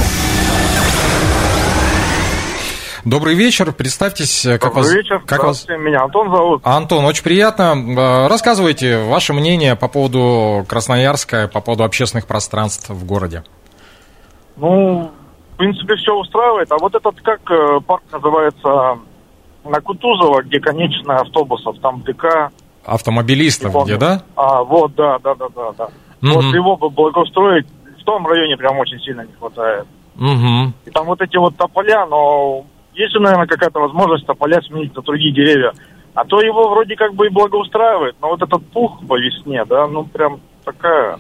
Добрый 3.04 3.34
вечер, 3.34 3.72
представьтесь, 3.72 4.46
э, 4.46 4.60
как 4.60 4.74
Добрый 4.74 4.84
вас... 4.84 4.94
вечер. 4.94 5.24
Как 5.26 5.44
вас... 5.44 5.68
Меня 5.68 6.04
Антон 6.04 6.30
зовут. 6.30 6.62
Антон, 6.64 7.06
очень 7.06 7.24
приятно. 7.24 7.74
Э, 7.76 8.28
Рассказывайте 8.28 9.04
ваше 9.04 9.34
мнение 9.34 9.76
по 9.76 9.88
поводу 9.88 10.64
Красноярска, 10.68 11.50
по 11.52 11.62
поводу 11.62 11.84
общественных 11.84 12.28
пространств 12.28 12.90
в 12.90 13.06
городе. 13.06 13.44
Ну, 14.58 15.12
в 15.54 15.58
принципе, 15.58 15.96
все 15.96 16.14
устраивает. 16.14 16.72
А 16.72 16.78
вот 16.78 16.94
этот, 16.94 17.20
как 17.22 17.40
э, 17.50 17.80
парк 17.88 18.04
называется, 18.12 19.00
на 19.64 19.82
Кутузова, 19.82 20.44
где 20.44 20.60
конечная 20.60 21.18
автобусов, 21.18 21.78
там 21.82 22.02
ДК. 22.02 22.52
Автомобилистов, 22.86 23.76
где, 23.84 23.98
да? 23.98 24.22
А, 24.36 24.64
вот, 24.64 24.94
да, 24.94 25.18
да, 25.20 25.34
да, 25.36 25.48
да, 25.56 25.72
да. 25.76 25.88
Мгм. 26.22 26.34
Вот 26.34 26.44
его 26.54 26.78
бы 26.78 26.90
благоустроить 26.90 27.66
в 28.00 28.04
том 28.04 28.28
районе 28.28 28.58
прям 28.58 28.78
очень 28.78 29.00
сильно 29.00 29.22
не 29.22 29.34
хватает. 29.34 29.88
Угу. 30.18 30.74
И 30.86 30.90
там 30.92 31.06
вот 31.08 31.22
эти 31.22 31.38
вот 31.38 31.56
тополя, 31.56 32.06
но 32.06 32.66
есть 32.93 33.15
наверное, 33.15 33.47
какая-то 33.47 33.80
возможность 33.80 34.25
тополя 34.25 34.62
сменить 34.62 34.95
на 34.95 35.01
другие 35.01 35.34
деревья. 35.34 35.73
А 36.13 36.25
то 36.25 36.41
его 36.41 36.69
вроде 36.69 36.95
как 36.95 37.13
бы 37.13 37.27
и 37.27 37.30
благоустраивает, 37.30 38.15
но 38.21 38.30
вот 38.30 38.41
этот 38.41 38.65
пух 38.71 38.99
по 39.08 39.17
весне, 39.17 39.63
да, 39.65 39.88
ну 39.88 40.04
прям 40.04 40.41
такая, 40.65 41.19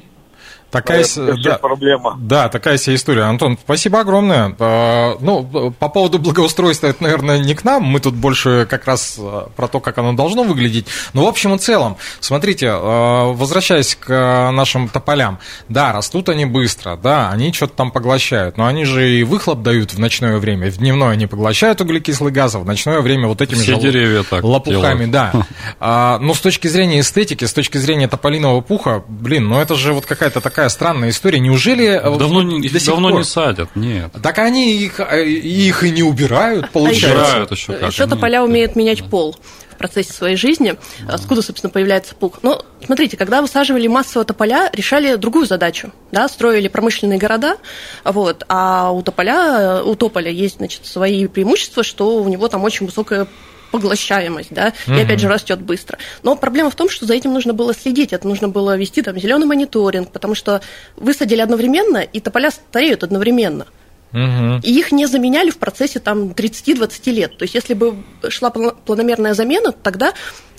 Такая, 0.71 1.05
да, 1.43 1.57
проблема. 1.57 2.17
Да, 2.19 2.47
такая 2.49 2.77
себе 2.77 2.95
история. 2.95 3.23
Антон, 3.23 3.57
спасибо 3.61 3.99
огромное. 3.99 4.55
Э, 4.57 5.15
Ну, 5.19 5.73
по 5.77 5.89
поводу 5.89 6.17
благоустройства, 6.17 6.87
это, 6.87 7.03
наверное, 7.03 7.39
не 7.39 7.53
к 7.55 7.63
нам. 7.63 7.83
Мы 7.83 7.99
тут 7.99 8.15
больше 8.15 8.65
как 8.69 8.85
раз 8.85 9.17
э, 9.19 9.47
про 9.55 9.67
то, 9.67 9.79
как 9.81 9.97
оно 9.97 10.13
должно 10.13 10.43
выглядеть. 10.43 10.87
Но 11.13 11.25
в 11.25 11.27
общем 11.27 11.53
и 11.55 11.57
целом, 11.57 11.97
смотрите, 12.21 12.67
э, 12.67 13.31
возвращаясь 13.33 13.95
к 13.95 14.51
нашим 14.51 14.87
тополям. 14.87 15.39
Да, 15.67 15.91
растут 15.91 16.29
они 16.29 16.45
быстро, 16.45 16.95
да, 16.95 17.29
они 17.29 17.51
что-то 17.51 17.73
там 17.75 17.91
поглощают. 17.91 18.57
Но 18.57 18.65
они 18.65 18.85
же 18.85 19.09
и 19.09 19.23
выхлоп 19.23 19.61
дают 19.61 19.93
в 19.93 19.99
ночное 19.99 20.37
время. 20.37 20.71
В 20.71 20.77
дневное 20.77 21.09
они 21.09 21.27
поглощают 21.27 21.81
углекислый 21.81 22.31
газ, 22.31 22.55
а 22.55 22.59
в 22.59 22.65
ночное 22.65 23.01
время 23.01 23.27
вот 23.27 23.41
этими 23.41 23.59
Все 23.59 23.75
же 23.75 23.81
деревья 23.81 24.23
так 24.23 24.43
лопухами, 24.43 25.05
делают. 25.05 25.11
да. 25.11 25.33
А, 25.79 26.17
но 26.19 26.33
с 26.33 26.39
точки 26.39 26.67
зрения 26.67 27.01
эстетики, 27.01 27.43
с 27.45 27.53
точки 27.53 27.77
зрения 27.77 28.07
тополиного 28.07 28.61
пуха, 28.61 29.03
блин, 29.07 29.49
ну 29.49 29.59
это 29.59 29.75
же 29.75 29.93
вот 29.93 30.05
какая-то 30.05 30.39
такая 30.41 30.60
странная 30.69 31.09
история. 31.09 31.39
Неужели 31.39 31.85
э, 31.85 32.01
Давно, 32.17 32.41
не, 32.41 32.67
до 32.69 32.85
давно 32.85 33.09
пор? 33.09 33.19
не 33.19 33.23
садят, 33.23 33.75
нет. 33.75 34.11
Так 34.21 34.39
они 34.39 34.73
их, 34.73 34.99
э, 34.99 35.27
их 35.27 35.83
и 35.83 35.91
не 35.91 36.03
убирают, 36.03 36.69
получается. 36.71 37.09
Убирают 37.11 37.51
еще 37.51 37.73
как. 37.73 37.91
Еще 37.91 38.07
тополя 38.07 38.43
умеют 38.43 38.75
менять 38.75 39.03
пол 39.03 39.35
в 39.69 39.77
процессе 39.77 40.13
своей 40.13 40.35
жизни. 40.35 40.75
Откуда, 41.07 41.41
собственно, 41.41 41.71
появляется 41.71 42.13
пух? 42.15 42.39
Ну, 42.43 42.59
смотрите, 42.85 43.17
когда 43.17 43.41
высаживали 43.41 43.87
массово 43.87 44.25
тополя, 44.25 44.69
решали 44.73 45.15
другую 45.15 45.45
задачу. 45.45 45.91
Да, 46.11 46.27
строили 46.29 46.67
промышленные 46.67 47.17
города, 47.17 47.57
вот, 48.03 48.43
а 48.47 48.91
у 48.91 49.01
тополя, 49.01 49.81
у 49.83 49.95
тополя 49.95 50.29
есть, 50.29 50.57
значит, 50.57 50.85
свои 50.85 51.27
преимущества, 51.27 51.83
что 51.83 52.21
у 52.21 52.29
него 52.29 52.47
там 52.47 52.63
очень 52.63 52.85
высокая 52.85 53.27
поглощаемость, 53.71 54.49
да, 54.51 54.73
и 54.87 54.99
опять 54.99 55.19
же 55.19 55.27
растет 55.27 55.61
быстро. 55.61 55.97
Но 56.23 56.35
проблема 56.35 56.69
в 56.69 56.75
том, 56.75 56.89
что 56.89 57.05
за 57.05 57.13
этим 57.13 57.33
нужно 57.33 57.53
было 57.53 57.73
следить, 57.73 58.13
это 58.13 58.27
нужно 58.27 58.47
было 58.47 58.77
вести 58.77 59.01
там 59.01 59.19
зеленый 59.19 59.47
мониторинг, 59.47 60.11
потому 60.11 60.35
что 60.35 60.61
высадили 60.97 61.41
одновременно, 61.41 61.99
и 61.99 62.19
тополя 62.19 62.51
стареют 62.51 63.03
одновременно. 63.03 63.67
Мгм. 64.11 64.59
И 64.59 64.77
их 64.77 64.91
не 64.91 65.05
заменяли 65.05 65.51
в 65.51 65.57
процессе 65.57 65.99
там 65.99 66.31
30-20 66.31 67.11
лет. 67.11 67.37
То 67.37 67.43
есть, 67.43 67.55
если 67.55 67.73
бы 67.73 68.03
шла 68.27 68.49
планомерная 68.49 69.33
замена, 69.33 69.71
тогда 69.71 70.13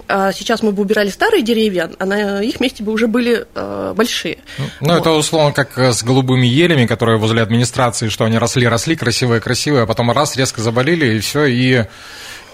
а, 0.09 0.33
сейчас 0.33 0.62
мы 0.62 0.72
бы 0.72 0.83
убирали 0.83 1.09
старые 1.09 1.42
деревья, 1.42 1.90
а 1.98 2.05
на 2.07 2.42
их 2.42 2.61
месте 2.61 2.83
бы 2.83 2.92
уже 2.92 3.07
были 3.07 3.46
а, 3.55 3.94
большие. 3.94 4.38
Ну, 4.81 4.92
Вот. 4.92 5.01
это 5.01 5.11
условно 5.12 5.53
как 5.53 5.79
э, 5.79 5.92
с 5.92 6.03
голубыми 6.03 6.46
елями, 6.46 6.87
которые 6.87 7.18
возле 7.18 7.42
администрации, 7.42 8.09
что 8.09 8.25
они 8.25 8.38
росли, 8.38 8.66
росли, 8.66 8.96
красивые, 8.96 9.40
красивые, 9.40 9.85
а 9.85 9.87
потом 9.87 10.11
раз, 10.11 10.37
резко 10.37 10.61
заболели, 10.61 11.16
и 11.16 11.20
все, 11.20 11.44
и, 11.44 11.85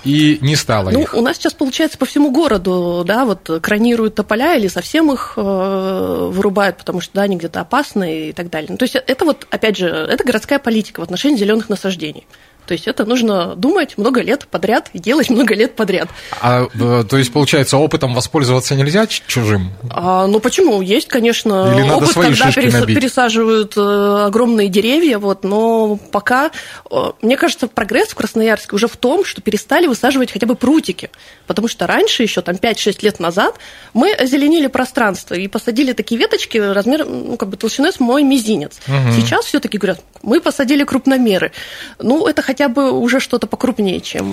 и 0.05 0.39
не 0.41 0.57
стало 0.57 0.91
Ну, 0.91 1.03
их. 1.03 1.15
у 1.15 1.21
нас 1.21 1.37
сейчас 1.37 1.55
получается 1.55 1.99
по 1.99 2.07
всему 2.07 2.31
городу, 2.31 3.05
да, 3.07 3.25
вот 3.25 3.51
кранируют 3.63 4.15
тополя 4.15 4.57
или 4.57 4.69
совсем 4.69 5.13
их 5.13 5.35
э, 5.37 6.29
вырубают, 6.31 6.77
потому 6.79 7.01
что, 7.01 7.15
да, 7.15 7.23
они 7.23 7.37
где-то 7.37 7.61
опасны 7.61 8.29
и 8.29 8.33
так 8.33 8.51
далее. 8.51 8.69
Ну, 8.71 8.77
то 8.77 8.85
есть 8.85 8.95
это 8.95 9.25
вот, 9.25 9.47
опять 9.51 9.77
же, 9.77 9.87
это 9.89 10.25
городская 10.25 10.59
политика 10.59 11.01
в 11.01 11.03
отношении 11.03 11.37
зеленых 11.37 11.69
насаждений. 11.69 12.27
То 12.69 12.75
есть 12.75 12.87
это 12.87 13.07
нужно 13.07 13.57
думать 13.57 13.97
много 13.97 14.21
лет 14.21 14.47
подряд 14.47 14.91
и 14.93 14.99
делать 14.99 15.31
много 15.31 15.55
лет 15.55 15.75
подряд. 15.75 16.11
А, 16.43 16.67
э, 16.79 17.05
то 17.09 17.17
есть, 17.17 17.33
получается, 17.33 17.79
опытом 17.79 18.13
воспользоваться 18.15 18.75
нельзя 18.75 19.07
чужим? 19.07 19.73
А, 19.89 20.27
ну 20.27 20.39
почему? 20.39 20.83
Есть, 20.83 21.09
конечно, 21.09 21.73
Или 21.75 21.81
надо 21.85 22.05
опыт, 22.05 22.11
свои 22.11 22.35
когда 22.35 22.51
перес- 22.51 22.73
набить? 22.81 22.99
пересаживают 22.99 23.73
э, 23.75 24.25
огромные 24.27 24.69
деревья, 24.69 25.17
вот, 25.17 25.45
но 25.45 25.97
пока, 25.97 26.51
э, 26.91 26.97
мне 27.23 27.39
кажется, 27.39 27.69
прогресс 27.69 28.11
в 28.11 28.15
Красноярске 28.17 28.77
уже 28.77 28.87
в 28.87 28.99
том, 28.99 29.25
что 29.25 29.41
перестали 29.41 29.87
высаживать 29.87 30.31
хотя 30.31 30.47
бы 30.47 30.55
прутики, 30.55 31.11
потому 31.47 31.69
что 31.69 31.87
раньше, 31.87 32.23
еще 32.23 32.43
там 32.43 32.57
5-6 32.57 32.99
лет 33.01 33.19
назад, 33.19 33.55
мы 33.95 34.13
озеленили 34.13 34.67
пространство 34.67 35.33
и 35.33 35.49
посадили 35.49 35.95
такие 35.95 36.19
веточки 36.21 36.59
размером, 36.59 37.29
ну, 37.31 37.37
как 37.39 37.49
бы 37.49 37.57
толщиной 37.57 37.95
с 37.95 37.99
мой 37.99 38.23
мизинец. 38.25 38.79
Сейчас 39.17 39.47
все-таки 39.47 39.79
говорят, 39.79 40.01
мы 40.23 40.43
посадили 40.43 40.85
крупномеры. 40.85 41.53
Ну, 41.99 42.27
это 42.27 42.43
хотя 42.43 42.58
бы 42.67 42.91
уже 42.91 43.21
что-то 43.21 43.47
покрупнее, 43.47 44.01
чем 44.01 44.33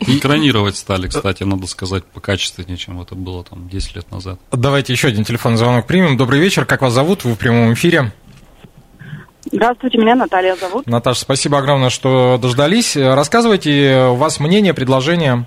Экранировать 0.00 0.76
стали, 0.76 1.06
кстати, 1.06 1.44
надо 1.44 1.66
сказать, 1.66 2.04
покачественнее, 2.04 2.76
чем 2.76 3.00
это 3.00 3.14
было 3.14 3.44
там 3.44 3.68
10 3.68 3.96
лет 3.96 4.10
назад. 4.10 4.38
Давайте 4.50 4.92
еще 4.92 5.08
один 5.08 5.24
телефонный 5.24 5.58
звонок 5.58 5.86
примем. 5.86 6.16
Добрый 6.16 6.40
вечер, 6.40 6.64
как 6.64 6.82
вас 6.82 6.92
зовут? 6.92 7.24
Вы 7.24 7.34
в 7.34 7.38
прямом 7.38 7.72
эфире. 7.74 8.12
Здравствуйте, 9.50 9.98
меня 9.98 10.14
Наталья 10.14 10.56
зовут. 10.56 10.86
Наташа, 10.86 11.20
спасибо 11.20 11.58
огромное, 11.58 11.90
что 11.90 12.38
дождались. 12.40 12.96
Рассказывайте, 12.96 14.08
у 14.10 14.14
вас 14.14 14.40
мнение, 14.40 14.74
предложение. 14.74 15.46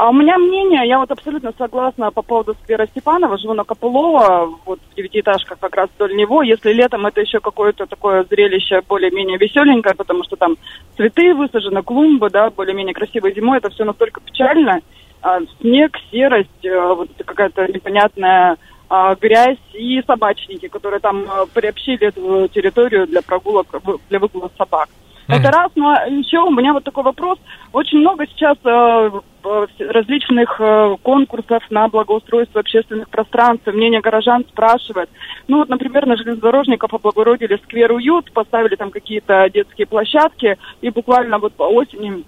А 0.00 0.08
у 0.08 0.14
меня 0.14 0.38
мнение, 0.38 0.88
я 0.88 0.98
вот 0.98 1.10
абсолютно 1.10 1.52
согласна 1.58 2.10
по 2.10 2.22
поводу 2.22 2.54
сквера 2.54 2.86
Степанова, 2.86 3.36
живу 3.36 3.52
на 3.52 3.64
Копылова, 3.64 4.50
вот 4.64 4.80
в 4.80 4.96
девятиэтажках 4.96 5.58
как 5.58 5.76
раз 5.76 5.90
вдоль 5.94 6.16
него. 6.16 6.42
Если 6.42 6.72
летом 6.72 7.04
это 7.04 7.20
еще 7.20 7.38
какое-то 7.38 7.84
такое 7.84 8.24
зрелище 8.24 8.80
более-менее 8.88 9.36
веселенькое, 9.36 9.94
потому 9.94 10.24
что 10.24 10.36
там 10.36 10.56
цветы 10.96 11.34
высажены, 11.34 11.82
клумбы, 11.82 12.30
да, 12.30 12.48
более-менее 12.48 12.94
красивой 12.94 13.34
зимой, 13.34 13.58
это 13.58 13.68
все 13.68 13.84
настолько 13.84 14.22
печально. 14.22 14.80
А, 15.20 15.40
снег, 15.60 15.94
серость, 16.10 16.64
э, 16.64 16.94
вот 16.94 17.10
какая-то 17.22 17.66
непонятная 17.66 18.56
а, 18.88 19.14
грязь 19.16 19.58
и 19.74 20.02
собачники, 20.06 20.68
которые 20.68 21.00
там 21.00 21.26
а, 21.28 21.44
приобщили 21.44 22.06
эту 22.06 22.48
территорию 22.48 23.06
для 23.06 23.20
прогулок, 23.20 23.66
вы- 23.84 23.98
для 24.08 24.18
выгула 24.18 24.50
собак. 24.56 24.88
Это 25.36 25.50
раз, 25.50 25.70
но 25.74 25.94
еще 26.06 26.38
у 26.38 26.50
меня 26.50 26.72
вот 26.72 26.84
такой 26.84 27.04
вопрос. 27.04 27.38
Очень 27.72 27.98
много 27.98 28.26
сейчас 28.26 28.56
э, 28.64 29.10
э, 29.44 29.66
различных 29.90 30.60
э, 30.60 30.96
конкурсов 31.02 31.62
на 31.70 31.88
благоустройство 31.88 32.60
общественных 32.60 33.08
пространств. 33.08 33.66
Мнение 33.66 34.00
горожан 34.00 34.44
спрашивают. 34.48 35.10
Ну 35.48 35.58
вот, 35.58 35.68
например, 35.68 36.06
на 36.06 36.16
железнодорожников 36.16 36.92
облагородили 36.92 37.60
сквер 37.64 37.92
уют, 37.92 38.32
поставили 38.32 38.76
там 38.76 38.90
какие-то 38.90 39.48
детские 39.52 39.86
площадки, 39.86 40.58
и 40.80 40.90
буквально 40.90 41.38
вот 41.38 41.54
по 41.54 41.64
осени 41.64 42.24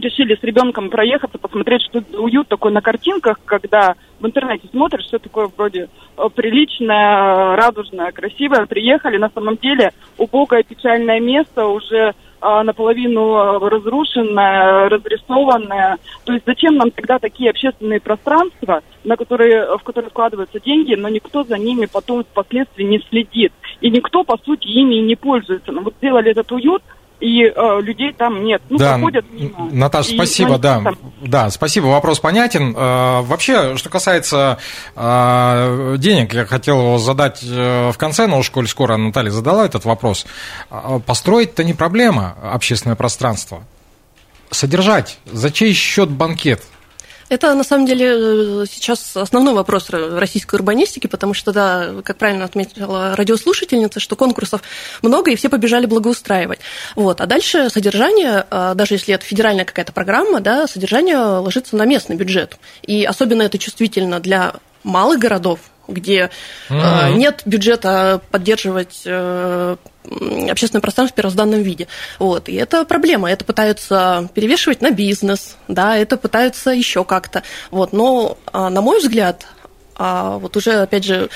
решили 0.00 0.34
с 0.34 0.42
ребенком 0.42 0.90
проехаться, 0.90 1.38
посмотреть, 1.38 1.82
что 1.82 2.02
уют 2.18 2.48
такой 2.48 2.72
на 2.72 2.80
картинках, 2.80 3.38
когда 3.44 3.94
в 4.20 4.26
интернете 4.26 4.68
смотришь, 4.70 5.04
все 5.04 5.18
такое 5.18 5.50
вроде 5.54 5.88
э, 6.16 6.28
приличное, 6.34 7.56
радужное, 7.56 8.12
красивое. 8.12 8.66
Приехали, 8.66 9.18
на 9.18 9.30
самом 9.30 9.56
деле 9.56 9.92
убогое, 10.16 10.62
печальное 10.62 11.20
место, 11.20 11.66
уже 11.66 12.14
э, 12.40 12.62
наполовину 12.62 13.34
э, 13.34 13.68
разрушенное, 13.68 14.88
разрисованное. 14.88 15.98
То 16.24 16.32
есть 16.32 16.44
зачем 16.46 16.76
нам 16.76 16.90
тогда 16.90 17.18
такие 17.18 17.50
общественные 17.50 18.00
пространства, 18.00 18.82
на 19.04 19.16
которые, 19.16 19.76
в 19.76 19.82
которые 19.82 20.10
вкладываются 20.10 20.60
деньги, 20.60 20.94
но 20.94 21.08
никто 21.08 21.44
за 21.44 21.58
ними 21.58 21.86
потом 21.92 22.24
впоследствии 22.24 22.84
не 22.84 23.00
следит. 23.10 23.52
И 23.80 23.90
никто, 23.90 24.22
по 24.22 24.38
сути, 24.38 24.68
ими 24.68 24.96
не 24.96 25.16
пользуется. 25.16 25.72
Но 25.72 25.82
вот 25.82 25.94
сделали 25.98 26.30
этот 26.30 26.50
уют, 26.52 26.82
и 27.22 27.44
э, 27.44 27.80
людей 27.82 28.12
там 28.12 28.44
нет. 28.44 28.60
Ну, 28.68 28.78
да, 28.78 28.94
проходят 28.94 29.24
мимо. 29.30 29.68
Наташа, 29.72 30.10
И, 30.12 30.16
спасибо, 30.16 30.58
да. 30.58 30.80
там- 30.82 30.98
Да, 31.22 31.50
спасибо, 31.50 31.86
вопрос 31.86 32.18
понятен. 32.18 32.74
Э, 32.76 33.20
Вообще, 33.22 33.76
что 33.76 33.88
касается 33.88 34.58
э, 34.96 35.94
денег, 35.98 36.34
я 36.34 36.44
хотел 36.46 36.98
задать 36.98 37.40
э, 37.44 37.90
в 37.92 37.96
конце, 37.96 38.26
но 38.26 38.38
уж 38.38 38.50
коль 38.50 38.66
скоро 38.66 38.96
Наталья 38.96 39.30
задала 39.30 39.64
этот 39.64 39.84
вопрос. 39.84 40.26
Э, 40.70 40.98
Построить-то 41.06 41.62
не 41.62 41.74
проблема 41.74 42.34
общественное 42.42 42.96
пространство. 42.96 43.62
Содержать. 44.50 45.18
За 45.26 45.50
чей 45.50 45.72
счет 45.72 46.10
банкет? 46.10 46.62
Это, 47.32 47.54
на 47.54 47.64
самом 47.64 47.86
деле, 47.86 48.08
э, 48.10 48.64
сейчас 48.70 49.16
основной 49.16 49.54
вопрос 49.54 49.88
российской 49.88 50.56
урбанистики, 50.56 51.06
потому 51.06 51.32
что, 51.32 51.50
да, 51.50 51.88
как 52.04 52.18
правильно 52.18 52.44
отметила 52.44 53.16
радиослушательница, 53.16 54.00
что 54.00 54.16
конкурсов 54.16 54.60
много, 55.00 55.30
и 55.30 55.36
все 55.36 55.48
побежали 55.48 55.86
благоустраивать. 55.86 56.58
Вот. 56.94 57.22
А 57.22 57.26
дальше 57.26 57.70
содержание, 57.70 58.44
э, 58.50 58.72
даже 58.74 58.96
если 58.96 59.14
это 59.14 59.24
федеральная 59.24 59.64
какая-то 59.64 59.92
программа, 59.92 60.40
да, 60.40 60.66
содержание 60.66 61.16
ложится 61.16 61.74
на 61.74 61.86
местный 61.86 62.16
бюджет. 62.16 62.58
И 62.82 63.04
особенно 63.04 63.40
это 63.40 63.56
чувствительно 63.56 64.20
для 64.20 64.52
малых 64.84 65.18
городов, 65.18 65.60
где 65.88 66.28
э, 66.68 66.74
Мгм. 66.74 67.18
нет 67.18 67.42
бюджета 67.46 68.20
поддерживать 68.30 69.02
э, 69.06 69.76
общественное 70.04 70.80
пространство 70.80 71.14
в 71.14 71.16
первозданном 71.16 71.62
виде. 71.62 71.88
Вот. 72.18 72.48
И 72.48 72.54
это 72.54 72.84
проблема. 72.84 73.30
Это 73.30 73.44
пытаются 73.44 74.28
перевешивать 74.34 74.80
на 74.80 74.90
бизнес, 74.90 75.56
да, 75.68 75.96
это 75.96 76.16
пытаются 76.16 76.70
еще 76.70 77.04
как-то. 77.04 77.42
Вот. 77.70 77.92
Но, 77.92 78.38
а, 78.52 78.70
на 78.70 78.80
мой 78.80 78.98
взгляд, 79.00 79.46
а, 79.94 80.38
вот 80.38 80.56
уже, 80.56 80.72
опять 80.72 81.04
же, 81.04 81.28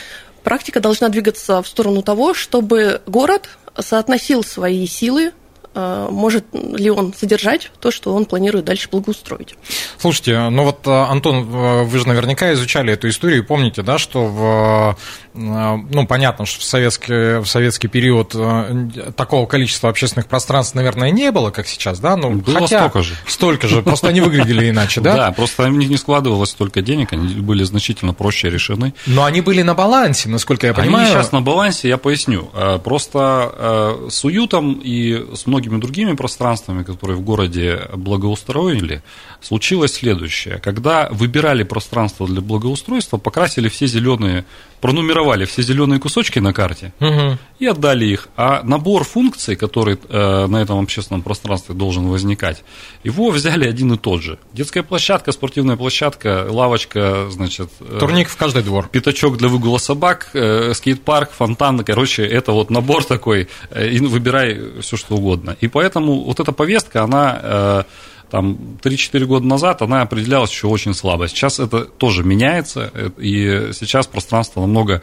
практика 0.42 0.80
должна 0.80 1.08
двигаться 1.08 1.62
в 1.62 1.68
сторону 1.68 2.02
того, 2.02 2.34
чтобы 2.34 3.02
город 3.06 3.48
соотносил 3.78 4.42
свои 4.42 4.86
силы, 4.86 5.32
а, 5.74 6.08
может 6.10 6.46
ли 6.52 6.90
он 6.90 7.12
содержать 7.14 7.70
то, 7.80 7.90
что 7.90 8.14
он 8.14 8.24
планирует 8.24 8.64
дальше 8.64 8.88
благоустроить. 8.90 9.54
Слушайте, 9.98 10.48
ну 10.48 10.64
вот, 10.64 10.86
Антон, 10.86 11.44
вы 11.44 11.98
же 11.98 12.08
наверняка 12.08 12.52
изучали 12.54 12.92
эту 12.92 13.08
историю 13.08 13.40
и 13.42 13.46
помните, 13.46 13.82
да, 13.82 13.98
что 13.98 14.26
в, 14.26 14.98
ну, 15.36 16.06
понятно, 16.06 16.46
что 16.46 16.60
в 16.60 16.64
советский, 16.64 17.40
в 17.40 17.46
советский 17.46 17.88
период 17.88 18.32
э, 18.34 18.88
такого 19.16 19.46
количества 19.46 19.90
общественных 19.90 20.26
пространств, 20.26 20.74
наверное, 20.74 21.10
не 21.10 21.30
было, 21.30 21.50
как 21.50 21.66
сейчас, 21.66 21.98
да? 21.98 22.16
Ну, 22.16 22.30
Было 22.30 22.60
хотя 22.60 22.80
столько 22.80 23.02
же. 23.02 23.14
Столько 23.26 23.68
же, 23.68 23.82
просто 23.82 24.08
они 24.08 24.20
выглядели 24.20 24.70
иначе, 24.70 25.00
да? 25.00 25.14
Да, 25.14 25.32
просто 25.32 25.64
у 25.64 25.68
них 25.68 25.88
не 25.88 25.96
складывалось 25.96 26.50
столько 26.50 26.82
денег, 26.82 27.12
они 27.12 27.34
были 27.34 27.64
значительно 27.64 28.14
проще 28.14 28.50
решены. 28.50 28.94
Но 29.06 29.24
они 29.24 29.40
были 29.40 29.62
на 29.62 29.74
балансе, 29.74 30.28
насколько 30.28 30.66
я 30.66 30.74
понимаю. 30.74 31.06
Они 31.06 31.14
сейчас 31.14 31.32
на 31.32 31.40
балансе, 31.42 31.88
я 31.88 31.98
поясню. 31.98 32.50
Э, 32.54 32.78
Просто 32.82 33.52
э, 33.54 34.08
с 34.10 34.24
уютом 34.24 34.80
и 34.82 35.34
с 35.34 35.46
многими 35.46 35.78
другими 35.80 36.14
пространствами, 36.14 36.82
которые 36.82 37.16
в 37.16 37.22
городе 37.22 37.80
благоустроили, 37.94 39.02
случилось 39.40 39.94
следующее. 39.94 40.58
Когда 40.58 41.08
выбирали 41.10 41.62
пространство 41.62 42.26
для 42.26 42.40
благоустройства, 42.40 43.18
покрасили 43.18 43.68
все 43.68 43.86
зеленые, 43.86 44.44
пронумеровали 44.80 45.25
все 45.44 45.62
зеленые 45.62 45.98
кусочки 45.98 46.38
на 46.38 46.52
карте 46.52 46.92
Мгм. 47.00 47.38
и 47.58 47.66
отдали 47.66 48.04
их. 48.06 48.28
А 48.36 48.62
набор 48.62 49.04
функций, 49.04 49.56
который 49.56 49.98
э, 50.08 50.46
на 50.46 50.56
этом 50.62 50.78
общественном 50.78 51.22
пространстве 51.22 51.74
должен 51.74 52.08
возникать, 52.08 52.62
его 53.04 53.30
взяли 53.30 53.68
один 53.68 53.92
и 53.92 53.98
тот 53.98 54.22
же. 54.22 54.38
Детская 54.52 54.82
площадка, 54.82 55.32
спортивная 55.32 55.76
площадка, 55.76 56.46
лавочка, 56.48 57.26
значит... 57.30 57.70
э, 57.80 57.98
Турник 57.98 58.28
в 58.28 58.36
каждый 58.36 58.62
двор. 58.62 58.88
пятачок 58.88 59.36
для 59.36 59.48
выгула 59.48 59.78
собак, 59.78 60.30
э, 60.34 60.72
скейт-парк, 60.74 61.30
фонтан, 61.36 61.84
короче, 61.84 62.24
это 62.24 62.52
вот 62.52 62.70
набор 62.70 63.04
такой, 63.04 63.48
э, 63.70 63.88
и 63.88 63.98
выбирай 64.00 64.80
все 64.80 64.96
что 64.96 65.16
угодно. 65.16 65.56
И 65.60 65.68
поэтому 65.68 66.22
вот 66.24 66.40
эта 66.40 66.52
повестка, 66.52 67.02
она 67.02 67.40
э, 67.42 67.82
там 68.30 68.78
3-4 68.82 69.24
года 69.24 69.46
назад, 69.46 69.82
она 69.82 70.02
определялась 70.02 70.50
еще 70.50 70.66
очень 70.66 70.94
слабо. 70.94 71.28
Сейчас 71.28 71.60
это 71.60 71.84
тоже 71.84 72.24
меняется, 72.24 72.90
э, 72.92 73.10
и 73.18 73.72
сейчас 73.72 74.06
пространство 74.06 74.60
намного 74.60 75.02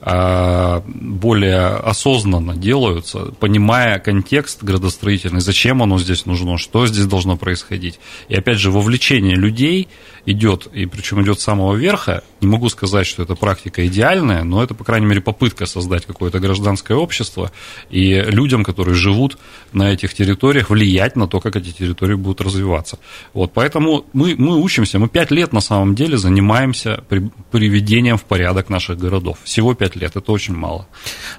э, 0.00 0.80
более 0.86 1.66
осознанно 1.66 2.56
делаются, 2.56 3.32
понимая 3.40 3.98
контекст 3.98 4.62
градостроительный, 4.62 5.40
зачем 5.40 5.82
оно 5.82 5.98
здесь 5.98 6.26
нужно, 6.26 6.58
что 6.58 6.86
здесь 6.86 7.06
должно 7.06 7.36
происходить. 7.36 7.98
И 8.28 8.34
опять 8.34 8.58
же, 8.58 8.70
вовлечение 8.70 9.36
людей 9.36 9.88
идет, 10.26 10.66
и 10.66 10.86
причем 10.86 11.22
идет 11.22 11.40
с 11.40 11.44
самого 11.44 11.74
верха. 11.74 12.22
Не 12.40 12.46
могу 12.46 12.68
сказать, 12.68 13.06
что 13.06 13.22
эта 13.22 13.34
практика 13.34 13.86
идеальная, 13.86 14.44
но 14.44 14.62
это, 14.62 14.74
по 14.74 14.84
крайней 14.84 15.06
мере, 15.06 15.20
попытка 15.20 15.66
создать 15.66 16.06
какое-то 16.06 16.40
гражданское 16.40 16.94
общество 16.94 17.50
и 17.90 18.14
людям, 18.14 18.64
которые 18.64 18.94
живут 18.94 19.38
на 19.72 19.92
этих 19.92 20.14
территориях, 20.14 20.70
влиять 20.70 21.16
на 21.16 21.26
то, 21.26 21.40
как 21.40 21.56
эти 21.56 21.70
территории 21.70 22.14
будут 22.14 22.40
развиваться. 22.40 22.98
Вот, 23.34 23.52
поэтому 23.52 24.04
мы, 24.12 24.34
мы 24.36 24.56
учимся, 24.56 24.98
мы 24.98 25.08
пять 25.08 25.30
лет 25.30 25.52
на 25.52 25.60
самом 25.60 25.94
деле 25.94 26.16
занимаемся 26.16 27.04
при- 27.08 27.30
приведением 27.50 28.16
в 28.16 28.24
порядок 28.24 28.68
наших 28.68 28.98
городов. 28.98 29.38
Всего 29.44 29.74
пять 29.74 29.96
лет, 29.96 30.16
это 30.16 30.32
очень 30.32 30.54
мало. 30.54 30.86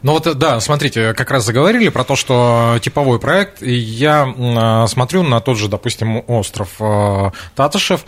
Ну 0.02 0.14
вот, 0.14 0.38
да, 0.38 0.60
смотрите, 0.60 1.14
как 1.14 1.32
раз 1.32 1.46
заговорили 1.46 1.90
про 1.90 2.04
то, 2.04 2.16
что 2.16 2.80
типовой 2.82 3.20
проект, 3.20 3.62
и 3.62 3.74
я 3.74 4.28
э, 4.28 4.88
смотрю 4.88 5.24
на 5.24 5.40
тот 5.40 5.58
же, 5.58 5.68
допустим, 5.68 6.24
остров 6.28 6.70
э, 6.80 7.32
Татышев, 7.56 8.06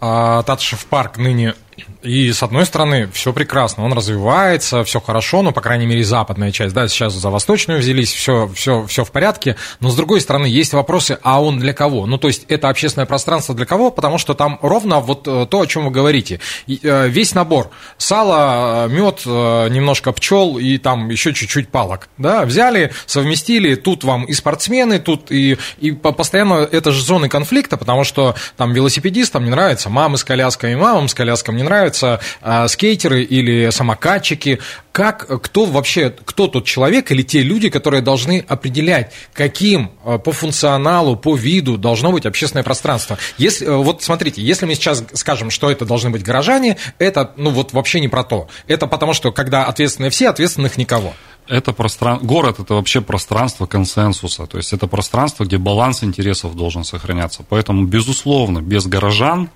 Татышев 0.00 0.86
парк 0.86 1.18
ныне, 1.18 1.54
и 2.02 2.32
с 2.32 2.42
одной 2.42 2.64
стороны 2.66 3.08
все 3.12 3.32
прекрасно, 3.32 3.84
он 3.84 3.92
развивается, 3.92 4.84
все 4.84 5.00
хорошо, 5.00 5.42
ну, 5.42 5.52
по 5.52 5.60
крайней 5.60 5.86
мере, 5.86 6.04
западная 6.04 6.52
часть, 6.52 6.74
да, 6.74 6.88
сейчас 6.88 7.12
за 7.14 7.30
восточную 7.30 7.80
взялись, 7.80 8.12
все, 8.12 8.48
все, 8.54 8.86
все 8.86 9.04
в 9.04 9.10
порядке, 9.10 9.56
но 9.80 9.90
с 9.90 9.96
другой 9.96 10.20
стороны 10.20 10.46
есть 10.46 10.72
вопросы, 10.72 11.18
а 11.22 11.42
он 11.42 11.58
для 11.58 11.72
кого? 11.72 12.06
Ну, 12.06 12.16
то 12.18 12.28
есть 12.28 12.44
это 12.48 12.68
общественное 12.68 13.06
пространство 13.06 13.54
для 13.54 13.66
кого? 13.66 13.90
Потому 13.90 14.18
что 14.18 14.34
там 14.34 14.58
ровно 14.62 15.00
вот 15.00 15.26
э, 15.26 15.46
то, 15.50 15.60
о 15.60 15.66
чем 15.66 15.86
вы 15.86 15.90
говорите, 15.90 16.40
э, 16.66 17.08
весь 17.08 17.34
набор, 17.34 17.70
сало, 17.98 18.86
мед, 18.88 19.26
немножко 19.26 20.12
пчел 20.12 20.58
и 20.58 20.78
там 20.78 21.10
еще 21.10 21.34
чуть-чуть 21.34 21.68
палок, 21.68 22.08
да, 22.18 22.44
взяли, 22.44 22.92
совместили, 23.06 23.74
тут 23.74 24.04
вам 24.04 24.24
и 24.24 24.32
спортсмены, 24.32 24.98
тут 24.98 25.30
и, 25.30 25.58
и 25.78 25.92
по- 25.92 26.12
постоянно 26.12 26.68
это 26.70 26.90
же 26.90 27.02
зоны 27.02 27.28
конфликта, 27.28 27.76
потому 27.76 28.04
что 28.04 28.34
там 28.56 28.72
велосипедистам 28.72 29.44
не 29.44 29.50
нравится 29.50 29.90
мамы 29.90 30.18
с 30.18 30.24
колясками, 30.24 30.74
мамам 30.74 31.08
с 31.08 31.14
колясками 31.14 31.56
не 31.56 31.62
нравятся 31.66 32.20
а, 32.40 32.66
скейтеры 32.68 33.22
или 33.22 33.70
самокатчики. 33.70 34.60
Как, 34.92 35.42
кто 35.42 35.66
вообще, 35.66 36.14
кто 36.24 36.48
тот 36.48 36.64
человек 36.64 37.12
или 37.12 37.22
те 37.22 37.42
люди, 37.42 37.68
которые 37.68 38.00
должны 38.00 38.42
определять, 38.48 39.12
каким 39.34 39.92
а, 40.04 40.16
по 40.16 40.32
функционалу, 40.32 41.16
по 41.16 41.36
виду 41.36 41.76
должно 41.76 42.10
быть 42.12 42.24
общественное 42.24 42.64
пространство? 42.64 43.18
Если, 43.36 43.66
э, 43.66 43.76
вот 43.76 44.02
смотрите, 44.02 44.40
если 44.40 44.64
мы 44.64 44.74
сейчас 44.74 45.04
скажем, 45.12 45.50
что 45.50 45.70
это 45.70 45.84
должны 45.84 46.08
быть 46.08 46.22
горожане, 46.22 46.78
это, 46.98 47.32
ну 47.36 47.50
вот 47.50 47.74
вообще 47.74 48.00
не 48.00 48.08
про 48.08 48.24
то. 48.24 48.48
Это 48.66 48.86
потому 48.86 49.12
что, 49.12 49.32
когда 49.32 49.66
ответственны 49.66 50.08
все, 50.08 50.30
ответственных 50.30 50.78
никого. 50.78 51.12
Это 51.48 51.72
простран... 51.72 52.18
Город– 52.18 52.58
это 52.58 52.74
вообще 52.74 53.00
пространство 53.00 53.66
консенсуса, 53.66 54.46
то 54.46 54.56
есть 54.56 54.72
это 54.72 54.86
пространство, 54.86 55.44
где 55.44 55.58
баланс 55.58 56.02
интересов 56.02 56.56
должен 56.56 56.84
сохраняться. 56.84 57.44
Поэтому, 57.48 57.84
безусловно, 57.84 58.60
без 58.60 58.86
горожан, 58.86 59.50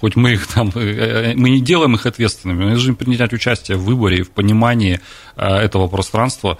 хоть 0.00 0.16
мы 0.16 0.32
их 0.32 0.46
там, 0.46 0.70
э, 0.74 0.80
э, 0.80 1.34
мы 1.34 1.50
не 1.50 1.60
делаем 1.60 1.94
их 1.94 2.06
ответственными, 2.06 2.64
мы 2.64 2.70
должны 2.70 2.94
принять 2.94 3.32
участие 3.32 3.76
в 3.76 3.84
выборе 3.84 4.18
и 4.18 4.22
в 4.22 4.30
понимании 4.30 5.00
э, 5.36 5.46
этого 5.46 5.88
пространства. 5.88 6.58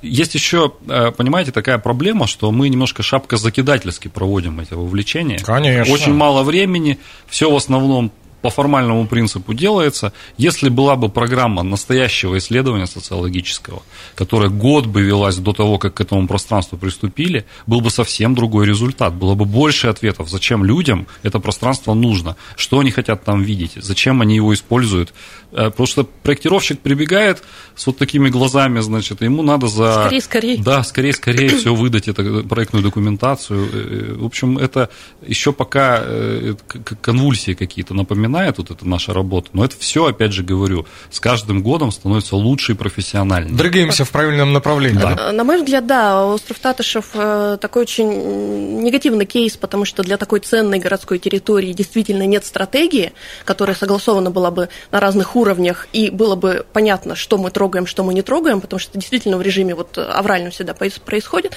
Есть 0.00 0.34
еще, 0.34 0.70
понимаете, 0.70 1.52
такая 1.52 1.76
проблема, 1.76 2.26
что 2.26 2.50
мы 2.50 2.70
немножко 2.70 3.02
шапкозакидательски 3.02 4.08
проводим 4.08 4.60
эти 4.60 4.72
вовлечения. 4.72 5.40
Конечно. 5.40 5.92
Очень 5.92 6.14
мало 6.14 6.42
времени, 6.42 6.98
все 7.26 7.50
в 7.50 7.54
основном 7.54 8.10
по 8.48 8.50
формальному 8.50 9.06
принципу 9.06 9.52
делается. 9.52 10.12
Если 10.38 10.70
была 10.70 10.96
бы 10.96 11.10
программа 11.10 11.62
настоящего 11.62 12.38
исследования 12.38 12.86
социологического, 12.86 13.82
которая 14.14 14.48
год 14.48 14.86
бы 14.86 15.02
велась 15.02 15.36
до 15.36 15.52
того, 15.52 15.78
как 15.78 15.94
к 15.94 16.00
этому 16.00 16.26
пространству 16.26 16.78
приступили, 16.78 17.44
был 17.66 17.82
бы 17.82 17.90
совсем 17.90 18.34
другой 18.34 18.66
результат. 18.66 19.12
Было 19.12 19.34
бы 19.34 19.44
больше 19.44 19.88
ответов, 19.88 20.30
зачем 20.30 20.64
людям 20.64 21.06
это 21.22 21.40
пространство 21.40 21.94
нужно, 21.94 22.36
что 22.56 22.78
они 22.78 22.90
хотят 22.90 23.24
там 23.24 23.42
видеть, 23.42 23.72
зачем 23.76 24.22
они 24.22 24.36
его 24.36 24.54
используют. 24.54 25.12
Э, 25.52 25.68
Потому 25.70 25.86
что 25.86 26.04
проектировщик 26.04 26.80
прибегает 26.80 27.42
с 27.76 27.86
вот 27.86 27.98
такими 27.98 28.30
глазами, 28.30 28.80
значит, 28.80 29.20
ему 29.22 29.42
надо 29.42 29.66
за... 29.66 29.92
Скорее, 29.92 30.20
скорее. 30.20 30.62
Да, 30.62 30.82
скорее, 30.84 31.12
скорее 31.12 31.48
все 31.50 31.74
выдать, 31.74 32.08
это 32.08 32.42
проектную 32.48 32.82
документацию. 32.82 33.68
Э, 33.72 34.14
В 34.18 34.24
общем, 34.24 34.56
это 34.56 34.88
еще 35.26 35.52
пока 35.52 36.00
э, 36.02 36.54
конвульсии 37.02 37.52
какие-то 37.52 37.94
напоминают 37.94 38.37
напоминает, 38.38 38.58
вот 38.58 38.70
это 38.70 38.88
наша 38.88 39.12
работа, 39.12 39.48
но 39.52 39.64
это 39.64 39.76
все, 39.78 40.06
опять 40.06 40.32
же 40.32 40.42
говорю, 40.42 40.86
с 41.10 41.20
каждым 41.20 41.62
годом 41.62 41.90
становится 41.90 42.36
лучше 42.36 42.72
и 42.72 42.74
профессиональнее. 42.74 43.54
Двигаемся 43.54 44.04
в 44.04 44.10
правильном 44.10 44.52
направлении. 44.52 45.00
Да. 45.00 45.32
На 45.32 45.44
мой 45.44 45.58
взгляд, 45.58 45.86
да, 45.86 46.26
остров 46.26 46.58
Татышев 46.58 47.10
э, 47.14 47.58
такой 47.60 47.82
очень 47.82 48.82
негативный 48.82 49.26
кейс, 49.26 49.56
потому 49.56 49.84
что 49.84 50.02
для 50.02 50.16
такой 50.16 50.40
ценной 50.40 50.78
городской 50.78 51.18
территории 51.18 51.72
действительно 51.72 52.26
нет 52.26 52.44
стратегии, 52.44 53.12
которая 53.44 53.76
согласована 53.76 54.30
была 54.30 54.50
бы 54.50 54.68
на 54.90 55.00
разных 55.00 55.36
уровнях, 55.36 55.88
и 55.92 56.10
было 56.10 56.36
бы 56.36 56.64
понятно, 56.72 57.16
что 57.16 57.38
мы 57.38 57.50
трогаем, 57.50 57.86
что 57.86 58.04
мы 58.04 58.14
не 58.14 58.22
трогаем, 58.22 58.60
потому 58.60 58.78
что 58.78 58.90
это 58.90 59.00
действительно 59.00 59.36
в 59.36 59.42
режиме 59.42 59.74
вот 59.74 59.98
авральном 59.98 60.50
всегда 60.50 60.74
происходит. 60.74 61.54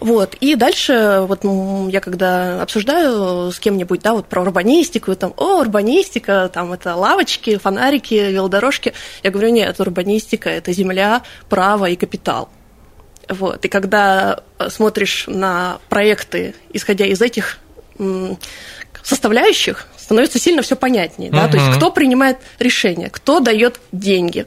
Вот. 0.00 0.34
И 0.40 0.56
дальше, 0.56 1.24
вот 1.28 1.44
я 1.92 2.00
когда 2.00 2.62
обсуждаю 2.62 3.52
с 3.52 3.58
кем-нибудь, 3.58 4.00
да, 4.00 4.14
вот 4.14 4.26
про 4.26 4.42
урбанистику, 4.42 5.12
и 5.12 5.14
там, 5.14 5.32
о, 5.36 5.60
урбанистика, 5.60 6.13
там 6.20 6.72
это 6.72 6.94
лавочки, 6.94 7.58
фонарики, 7.58 8.14
велодорожки, 8.14 8.92
я 9.22 9.30
говорю, 9.30 9.50
нет, 9.50 9.78
урбанистика– 9.80 10.48
это 10.50 10.72
земля, 10.72 11.22
право 11.48 11.86
и 11.86 11.96
капитал. 11.96 12.48
Вот. 13.28 13.64
И 13.64 13.68
когда 13.68 14.40
э, 14.58 14.68
смотришь 14.68 15.24
на 15.26 15.78
проекты, 15.88 16.54
исходя 16.72 17.06
из 17.06 17.22
этих 17.22 17.58
составляющих, 19.02 19.86
становится 19.96 20.38
сильно 20.38 20.62
все 20.62 20.76
понятнее. 20.76 21.30
Да? 21.30 21.48
То 21.48 21.56
есть 21.56 21.76
кто 21.76 21.90
принимает 21.90 22.38
решения, 22.58 23.08
кто 23.10 23.40
дает 23.40 23.80
деньги. 23.92 24.46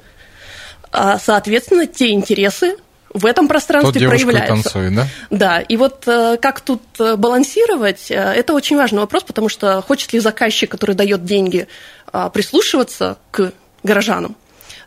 А, 0.91 1.17
соответственно, 1.19 1.85
те 1.85 2.11
интересы 2.11 2.77
в 3.13 3.25
этом 3.25 3.45
Тот 3.45 3.49
пространстве 3.49 3.99
девушка 3.99 4.21
и 4.21 4.25
проявляются. 4.25 4.63
танцует, 4.63 4.95
да? 4.95 5.07
Да, 5.29 5.59
и 5.61 5.77
вот 5.77 6.07
э, 6.07 6.37
как 6.41 6.61
тут 6.61 6.81
э, 6.99 7.15
балансировать, 7.15 8.11
э, 8.11 8.15
это 8.15 8.53
очень 8.53 8.77
важный 8.77 8.99
вопрос, 8.99 9.23
потому 9.23 9.49
что 9.49 9.81
хочет 9.81 10.13
ли 10.13 10.19
заказчик, 10.19 10.69
который 10.69 10.95
дает 10.95 11.25
деньги, 11.25 11.67
прислушиваться 12.33 13.17
к 13.31 13.51
горожанам, 13.83 14.35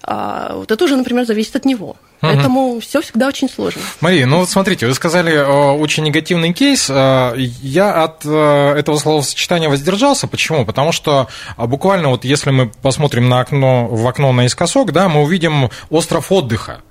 а, 0.02 0.54
вот 0.54 0.70
это 0.70 0.84
уже, 0.84 0.96
например, 0.96 1.26
зависит 1.26 1.56
от 1.56 1.64
него. 1.64 1.96
Поэтому 2.20 2.80
все 2.80 3.00
всегда 3.00 3.28
очень 3.28 3.48
сложно. 3.48 3.80
Мария, 4.00 4.26
ну 4.26 4.40
вот 4.40 4.50
смотрите, 4.50 4.86
вы 4.86 4.92
сказали 4.92 5.32
э, 5.32 5.44
очень 5.46 6.04
негативный 6.04 6.52
кейс. 6.52 6.88
Э, 6.90 7.34
Я 7.36 8.04
от 8.04 8.26
э, 8.26 8.74
этого 8.76 8.98
словосочетания 8.98 9.70
воздержался. 9.70 10.26
Почему? 10.26 10.66
Потому 10.66 10.92
что 10.92 11.28
а, 11.56 11.66
буквально 11.66 12.08
вот 12.08 12.26
если 12.26 12.50
мы 12.50 12.68
посмотрим 12.68 13.30
на 13.30 13.40
окно, 13.40 13.86
в 13.88 14.06
окно 14.06 14.32
наискосок, 14.32 14.92
да, 14.92 15.08
мы 15.08 15.22
увидим 15.22 15.70
остров 15.88 16.30
отдыха. 16.30 16.82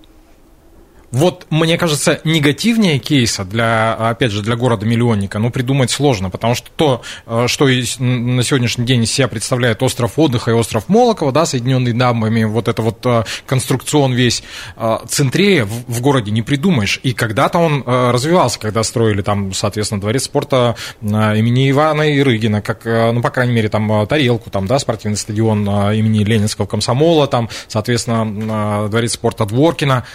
Вот, 1.11 1.47
мне 1.49 1.77
кажется, 1.77 2.21
негативнее 2.23 2.99
кейса 2.99 3.43
для, 3.43 3.93
опять 3.93 4.31
же, 4.31 4.43
для 4.43 4.55
города-миллионника, 4.55 5.39
ну, 5.39 5.49
придумать 5.49 5.89
сложно, 5.89 6.29
потому 6.29 6.53
что 6.53 6.69
то, 6.75 7.01
э, 7.25 7.45
что 7.47 7.65
на 7.65 8.43
сегодняшний 8.43 8.85
день 8.85 9.03
из 9.03 9.11
себя 9.11 9.27
представляет 9.27 9.81
остров 9.81 10.19
отдыха 10.19 10.51
и 10.51 10.53
остров 10.53 10.87
Молокова, 10.87 11.31
да, 11.31 11.45
соединенный 11.45 11.93
дамбами, 11.93 12.43
вот 12.43 12.67
это 12.67 12.81
вот 12.83 13.03
э, 13.05 13.23
конструкцион 13.47 14.13
весь, 14.13 14.43
э, 14.77 14.97
центрее 15.07 15.65
в, 15.65 16.01
городе 16.01 16.31
не 16.31 16.41
придумаешь. 16.41 16.99
И 17.03 17.13
когда-то 17.13 17.59
он 17.59 17.83
развивался, 17.85 18.57
когда 18.57 18.83
строили 18.83 19.21
там, 19.21 19.53
соответственно, 19.53 19.99
дворец 19.99 20.23
спорта 20.23 20.75
имени 21.01 21.69
Ивана 21.69 22.17
Ирыгина, 22.17 22.61
как, 22.61 22.85
ну, 22.85 23.21
по 23.21 23.29
крайней 23.31 23.53
мере, 23.53 23.67
там 23.67 24.07
тарелку, 24.07 24.49
там, 24.49 24.65
да, 24.65 24.79
спортивный 24.79 25.17
стадион 25.17 25.67
имени 25.93 26.23
Ленинского 26.23 26.65
комсомола, 26.67 27.27
там, 27.27 27.49
соответственно, 27.67 28.87
дворец 28.87 29.13
спорта 29.13 29.45
Дворкина. 29.45 30.05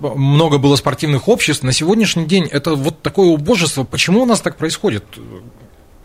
Да, 0.00 0.08
Много 0.14 0.58
было 0.58 0.76
спортивных 0.76 1.28
обществ. 1.28 1.62
На 1.62 1.72
сегодняшний 1.72 2.26
день 2.26 2.46
это 2.46 2.74
вот 2.74 3.02
такое 3.02 3.28
убожество. 3.28 3.84
Почему 3.84 4.22
у 4.22 4.26
нас 4.26 4.40
так 4.40 4.56
происходит? 4.56 5.04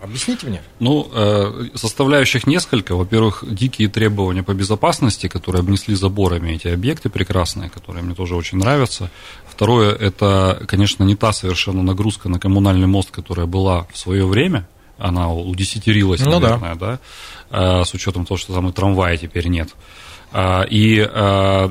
Объясните 0.01 0.45
мне. 0.47 0.61
Ну, 0.79 1.09
э, 1.11 1.69
составляющих 1.73 2.45
несколько. 2.45 2.95
Во-первых, 2.95 3.43
дикие 3.47 3.87
требования 3.87 4.43
по 4.43 4.53
безопасности, 4.53 5.27
которые 5.27 5.61
обнесли 5.61 5.95
заборами 5.95 6.51
эти 6.51 6.67
объекты 6.67 7.09
прекрасные, 7.09 7.69
которые 7.71 8.03
мне 8.03 8.13
тоже 8.13 8.35
очень 8.35 8.59
нравятся. 8.59 9.09
Второе, 9.49 9.95
это, 9.95 10.61
конечно, 10.67 11.03
не 11.03 11.15
та 11.15 11.33
совершенно 11.33 11.81
нагрузка 11.81 12.29
на 12.29 12.39
коммунальный 12.39 12.87
мост, 12.87 13.09
которая 13.09 13.47
была 13.47 13.87
в 13.91 13.97
свое 13.97 14.27
время. 14.27 14.67
Она 14.97 15.33
удесятерилась, 15.33 16.21
Ну 16.21 16.39
да. 16.39 16.57
наверное, 16.57 16.75
да, 16.75 16.99
э, 17.49 17.83
с 17.83 17.93
учетом 17.93 18.25
того, 18.25 18.37
что 18.37 18.53
там 18.53 18.69
и 18.69 18.71
трамвая 18.71 19.17
теперь 19.17 19.47
нет. 19.47 19.69
А, 20.31 20.63
И 20.63 20.99
э, 20.99 21.69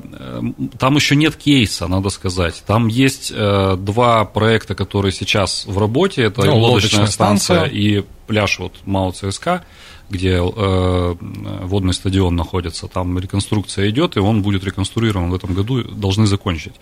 там 0.78 0.94
еще 0.96 1.16
нет 1.16 1.36
кейса, 1.36 1.86
надо 1.86 2.08
сказать. 2.08 2.62
Там 2.66 2.88
есть 2.88 3.32
э, 3.34 3.76
два 3.78 4.24
проекта, 4.24 4.74
которые 4.74 5.12
сейчас 5.12 5.66
в 5.66 5.78
работе. 5.78 6.22
Это 6.22 6.44
Ну, 6.44 6.58
лодочная 6.58 6.70
лодочная 6.70 7.06
станция 7.06 7.56
станция. 7.58 7.78
и 7.78 8.04
пляж 8.26 8.58
вот 8.58 8.72
МАУ 8.86 9.12
ЦСКА, 9.12 9.64
где 10.08 10.36
э, 10.36 11.14
водный 11.62 11.92
стадион 11.92 12.36
находится. 12.36 12.88
Там 12.88 13.18
реконструкция 13.18 13.90
идет, 13.90 14.16
и 14.16 14.20
он 14.20 14.42
будет 14.42 14.64
реконструирован 14.64 15.30
в 15.30 15.34
этом 15.34 15.52
году, 15.52 15.82
должны 15.82 16.26
закончить. 16.26 16.74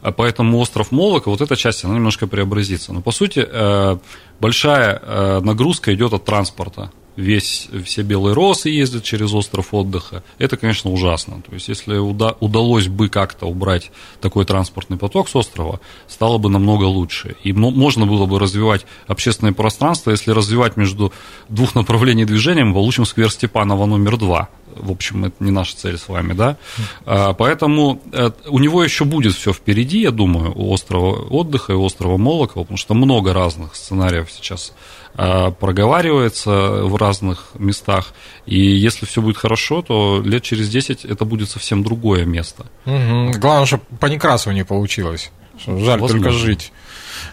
А 0.00 0.12
Поэтому 0.12 0.58
остров 0.58 0.90
Молоко, 0.90 1.30
вот 1.30 1.42
эта 1.42 1.56
часть, 1.56 1.84
она 1.84 1.94
немножко 1.94 2.26
преобразится. 2.26 2.92
Но, 2.94 3.02
по 3.02 3.12
сути, 3.12 3.46
э, 3.46 3.98
большая 4.40 5.40
нагрузка 5.40 5.94
идет 5.94 6.12
от 6.12 6.24
транспорта 6.24 6.90
весь, 7.16 7.68
все 7.84 8.02
белые 8.02 8.34
росы 8.34 8.68
ездят 8.68 9.02
через 9.02 9.32
остров 9.32 9.72
отдыха. 9.72 10.22
Это, 10.38 10.56
конечно, 10.56 10.90
ужасно. 10.90 11.42
То 11.42 11.54
есть, 11.54 11.68
если 11.68 11.96
уда- 11.96 12.36
удалось 12.40 12.88
бы 12.88 13.08
как-то 13.08 13.46
убрать 13.46 13.90
такой 14.20 14.44
транспортный 14.44 14.96
поток 14.98 15.28
с 15.28 15.36
острова, 15.36 15.80
стало 16.06 16.38
бы 16.38 16.50
намного 16.50 16.84
лучше. 16.84 17.36
И 17.42 17.52
мо- 17.52 17.70
можно 17.70 18.06
было 18.06 18.26
бы 18.26 18.38
развивать 18.38 18.86
общественное 19.06 19.52
пространство, 19.52 20.10
если 20.10 20.30
развивать 20.30 20.76
между 20.76 21.12
двух 21.48 21.74
направлений 21.74 22.24
движения, 22.24 22.64
мы 22.64 22.74
получим 22.74 23.04
сквер 23.06 23.30
Степанова 23.30 23.86
номер 23.86 24.16
два. 24.16 24.48
В 24.74 24.90
общем, 24.90 25.24
это 25.24 25.42
не 25.42 25.50
наша 25.50 25.74
цель 25.74 25.96
с 25.96 26.06
вами, 26.08 26.34
да? 26.34 26.58
А, 27.06 27.32
Поэтому 27.32 28.02
э, 28.12 28.30
у 28.46 28.58
него 28.58 28.84
еще 28.84 29.06
будет 29.06 29.32
все 29.32 29.54
впереди, 29.54 30.02
я 30.02 30.10
думаю, 30.10 30.52
у 30.54 30.70
острова 30.70 31.12
отдыха 31.30 31.72
и 31.72 31.76
острова 31.76 32.18
Молокова, 32.18 32.64
потому 32.64 32.76
что 32.76 32.92
много 32.92 33.32
разных 33.32 33.74
сценариев 33.74 34.30
сейчас 34.30 34.74
а, 34.74 35.05
проговаривается 35.16 36.50
в 36.84 36.96
разных 36.96 37.48
местах. 37.54 38.12
И 38.44 38.58
если 38.58 39.06
все 39.06 39.22
будет 39.22 39.38
хорошо, 39.38 39.82
то 39.82 40.20
лет 40.24 40.42
через 40.42 40.68
10 40.68 41.04
это 41.04 41.24
будет 41.24 41.48
совсем 41.50 41.82
другое 41.82 42.24
место. 42.24 42.66
Мгм. 42.84 43.32
Главное, 43.32 43.66
чтобы 43.66 43.84
по 43.98 44.06
Некрасову 44.06 44.54
не 44.54 44.64
получилось. 44.64 45.30
Жаль 45.66 46.00
Возможно. 46.00 46.08
только 46.18 46.30
жить. 46.30 46.72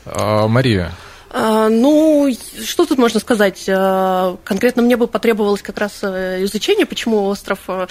А, 0.05 0.47
Мария. 0.47 0.93
А, 1.29 1.67
Ну, 1.67 2.31
что 2.63 2.85
тут 2.85 2.97
можно 2.99 3.19
сказать? 3.19 3.65
А, 3.67 4.37
Конкретно 4.43 4.81
мне 4.81 4.95
бы 4.95 5.07
потребовалось 5.07 5.61
как 5.61 5.79
раз 5.79 5.99
э, 6.03 6.43
изучение, 6.43 6.85
почему 6.85 7.25
остров 7.25 7.59
э, 7.67 7.87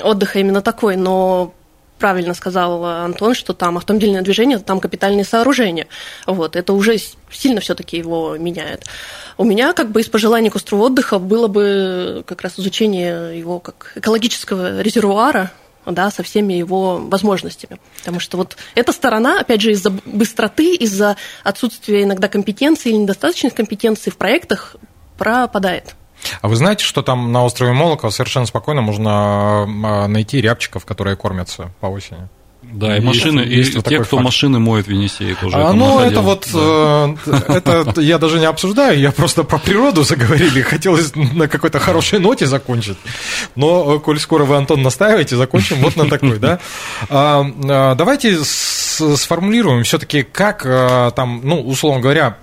отдыха 0.00 0.38
именно 0.38 0.62
такой, 0.62 0.96
но 0.96 1.52
правильно 1.98 2.34
сказал 2.34 2.84
Антон, 2.84 3.34
что 3.34 3.52
там 3.54 3.76
автомобильное 3.76 4.22
движение, 4.22 4.58
там 4.58 4.80
капитальные 4.80 5.24
сооружения. 5.24 5.86
Вот, 6.26 6.56
это 6.56 6.72
уже 6.72 6.96
сильно 7.30 7.60
все-таки 7.60 7.96
его 7.96 8.36
меняет. 8.36 8.84
У 9.36 9.44
меня 9.44 9.72
как 9.72 9.90
бы 9.90 10.00
из 10.00 10.08
пожеланий 10.08 10.50
к 10.50 10.56
острову 10.56 10.84
отдыха 10.84 11.18
было 11.18 11.48
бы 11.48 12.24
как 12.26 12.42
раз 12.42 12.58
изучение 12.58 13.38
его 13.38 13.58
как 13.58 13.92
экологического 13.96 14.80
резервуара, 14.80 15.50
да, 15.86 16.10
со 16.10 16.22
всеми 16.22 16.54
его 16.54 16.98
возможностями. 16.98 17.78
Потому 17.98 18.20
что 18.20 18.36
вот 18.36 18.56
эта 18.74 18.92
сторона, 18.92 19.40
опять 19.40 19.60
же, 19.60 19.72
из-за 19.72 19.90
быстроты, 19.90 20.74
из-за 20.76 21.16
отсутствия 21.42 22.04
иногда 22.04 22.28
компетенции 22.28 22.90
или 22.90 22.96
недостаточных 22.96 23.54
компетенций 23.54 24.10
в 24.10 24.16
проектах 24.16 24.76
пропадает. 25.18 25.94
А 26.42 26.48
вы 26.48 26.56
знаете, 26.56 26.84
что 26.84 27.02
там 27.02 27.32
на 27.32 27.44
острове 27.44 27.72
Молокова 27.72 28.10
совершенно 28.10 28.46
спокойно 28.46 28.80
можно 28.82 29.10
а, 29.12 30.06
найти 30.08 30.40
рябчиков, 30.40 30.84
которые 30.84 31.16
кормятся 31.16 31.70
по 31.80 31.86
осени? 31.86 32.28
Да, 32.72 32.92
и 32.92 32.94
Есть- 32.94 33.06
машины, 33.06 33.40
и 33.42 33.56
есть 33.56 33.74
вот 33.76 33.84
те, 33.84 33.98
кто 34.00 34.16
факт. 34.16 34.24
машины 34.24 34.58
моет 34.58 34.86
в 34.86 34.90
Енисее, 34.90 35.34
тоже. 35.34 35.54
А, 35.54 35.74
ну, 35.74 36.00
это 36.00 36.22
вот, 36.22 36.48
Да. 36.50 37.14
э, 37.26 37.40
это 37.58 38.00
я 38.00 38.16
даже 38.16 38.40
не 38.40 38.46
обсуждаю, 38.46 38.98
я 38.98 39.12
просто 39.12 39.44
про 39.44 39.58
природу 39.58 40.02
заговорили, 40.02 40.62
хотелось 40.62 41.12
на 41.14 41.46
какой-то 41.46 41.78
хорошей 41.78 42.20
ноте 42.20 42.46
закончить, 42.46 42.96
но, 43.54 43.96
э, 43.96 43.98
коль 43.98 44.18
скоро 44.18 44.44
вы, 44.44 44.56
Антон, 44.56 44.80
настаиваете, 44.80 45.36
закончим 45.36 45.76
вот 45.80 45.96
на 45.96 46.08
такой, 46.08 46.38
да. 46.38 46.58
А, 47.10 47.44
а, 47.68 47.94
Давайте 47.96 48.38
сформулируем 48.42 49.82
все-таки, 49.84 50.22
как 50.22 50.64
э, 50.64 51.10
там, 51.14 51.40
ну, 51.44 51.60
условно 51.60 52.00
говоря, 52.00 52.38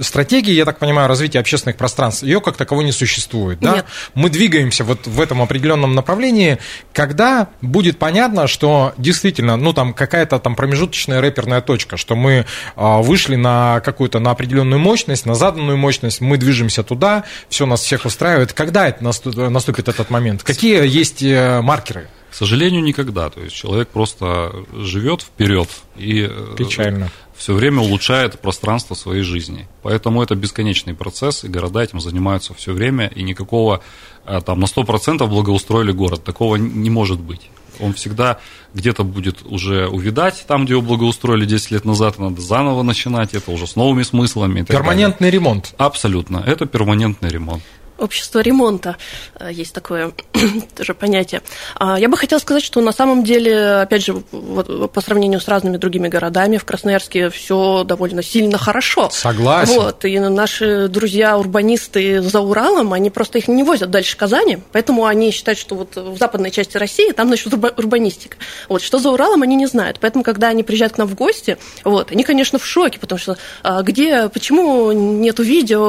стратегии, 0.00 0.52
я 0.52 0.64
так 0.64 0.78
понимаю, 0.78 1.08
развития 1.08 1.40
общественных 1.40 1.76
пространств, 1.76 2.22
ее 2.22 2.40
как 2.40 2.56
таковой 2.56 2.84
не 2.84 2.92
существует. 2.92 3.58
Да? 3.60 3.76
Нет. 3.76 3.86
Мы 4.14 4.30
двигаемся 4.30 4.84
вот 4.84 5.06
в 5.06 5.20
этом 5.20 5.42
определенном 5.42 5.94
направлении, 5.94 6.58
когда 6.92 7.48
будет 7.62 7.98
понятно, 7.98 8.46
что 8.46 8.94
действительно, 8.98 9.56
ну 9.56 9.72
там 9.72 9.94
какая-то 9.94 10.38
там 10.38 10.54
промежуточная 10.54 11.20
рэперная 11.20 11.60
точка, 11.60 11.96
что 11.96 12.16
мы 12.16 12.46
а, 12.74 13.00
вышли 13.02 13.36
на 13.36 13.80
какую-то 13.80 14.18
на 14.18 14.30
определенную 14.30 14.80
мощность, 14.80 15.26
на 15.26 15.34
заданную 15.34 15.78
мощность, 15.78 16.20
мы 16.20 16.36
движемся 16.36 16.82
туда, 16.82 17.24
все 17.48 17.66
нас 17.66 17.80
всех 17.80 18.04
устраивает. 18.04 18.52
Когда 18.52 18.88
это 18.88 19.04
насту- 19.04 19.50
наступит 19.50 19.88
этот 19.88 20.10
момент? 20.10 20.42
Какие 20.42 20.86
есть 20.86 21.22
э, 21.22 21.60
маркеры? 21.62 22.08
К 22.30 22.34
сожалению, 22.34 22.82
никогда. 22.82 23.30
То 23.30 23.40
есть 23.40 23.54
человек 23.56 23.88
просто 23.88 24.52
живет 24.74 25.22
вперед 25.22 25.70
и 25.96 26.28
э, 26.30 26.54
Печально. 26.56 27.10
Все 27.36 27.54
время 27.54 27.82
улучшает 27.82 28.40
пространство 28.40 28.94
своей 28.94 29.22
жизни. 29.22 29.68
Поэтому 29.82 30.22
это 30.22 30.34
бесконечный 30.34 30.94
процесс, 30.94 31.44
и 31.44 31.48
города 31.48 31.82
этим 31.82 32.00
занимаются 32.00 32.54
все 32.54 32.72
время, 32.72 33.06
и 33.08 33.22
никакого 33.22 33.82
э, 34.24 34.40
там 34.44 34.60
на 34.60 34.64
100% 34.64 35.26
благоустроили 35.26 35.92
город. 35.92 36.24
Такого 36.24 36.56
не 36.56 36.90
может 36.90 37.20
быть. 37.20 37.50
Он 37.78 37.92
всегда 37.92 38.38
где-то 38.74 39.04
будет 39.04 39.38
уже 39.44 39.86
увидать, 39.86 40.44
там, 40.48 40.64
где 40.64 40.74
его 40.74 40.82
благоустроили 40.82 41.44
10 41.44 41.72
лет 41.72 41.84
назад, 41.84 42.18
надо 42.18 42.40
заново 42.40 42.82
начинать, 42.82 43.34
это 43.34 43.50
уже 43.50 43.66
с 43.66 43.76
новыми 43.76 44.02
смыслами. 44.02 44.62
Перманентный 44.62 45.26
далее. 45.26 45.40
ремонт. 45.40 45.74
Абсолютно, 45.76 46.42
это 46.46 46.64
перманентный 46.66 47.28
ремонт 47.28 47.62
общество 47.98 48.40
ремонта, 48.40 48.96
э, 49.38 49.50
есть 49.52 49.74
такое 49.74 50.12
тоже 50.76 50.94
понятие. 50.94 51.42
А, 51.76 51.98
я 51.98 52.08
бы 52.08 52.16
хотела 52.16 52.38
сказать, 52.38 52.62
что 52.62 52.80
на 52.80 52.92
самом 52.92 53.24
деле, 53.24 53.80
опять 53.80 54.04
же, 54.04 54.22
вот, 54.32 54.92
по 54.92 55.00
сравнению 55.00 55.40
с 55.40 55.48
разными 55.48 55.76
другими 55.76 56.08
городами, 56.08 56.56
в 56.56 56.64
Красноярске 56.64 57.30
все 57.30 57.84
довольно 57.84 58.22
сильно 58.22 58.58
хорошо. 58.58 59.08
Согласен. 59.10 59.74
Вот, 59.74 60.04
и 60.04 60.18
наши 60.18 60.88
друзья-урбанисты 60.88 62.20
за 62.20 62.40
Уралом, 62.40 62.92
они 62.92 63.10
просто 63.10 63.38
их 63.38 63.48
не 63.48 63.62
возят 63.62 63.90
дальше 63.90 64.16
Казани, 64.16 64.58
поэтому 64.72 65.06
они 65.06 65.30
считают, 65.30 65.58
что 65.58 65.74
вот 65.74 65.96
в 65.96 66.16
западной 66.18 66.50
части 66.50 66.76
России 66.76 67.12
там, 67.12 67.28
значит, 67.28 67.52
урбанистика. 67.52 68.36
Вот, 68.68 68.82
что 68.82 68.98
за 68.98 69.10
Уралом, 69.10 69.42
они 69.42 69.56
не 69.56 69.66
знают. 69.66 69.98
Поэтому, 70.00 70.24
когда 70.24 70.48
они 70.48 70.62
приезжают 70.62 70.94
к 70.94 70.98
нам 70.98 71.08
в 71.08 71.14
гости, 71.14 71.58
вот, 71.84 72.12
они, 72.12 72.24
конечно, 72.24 72.58
в 72.58 72.66
шоке, 72.66 72.98
потому 72.98 73.18
что 73.18 73.36
а, 73.62 73.82
где, 73.82 74.28
почему 74.28 74.92
нету 74.92 75.42
видео 75.42 75.80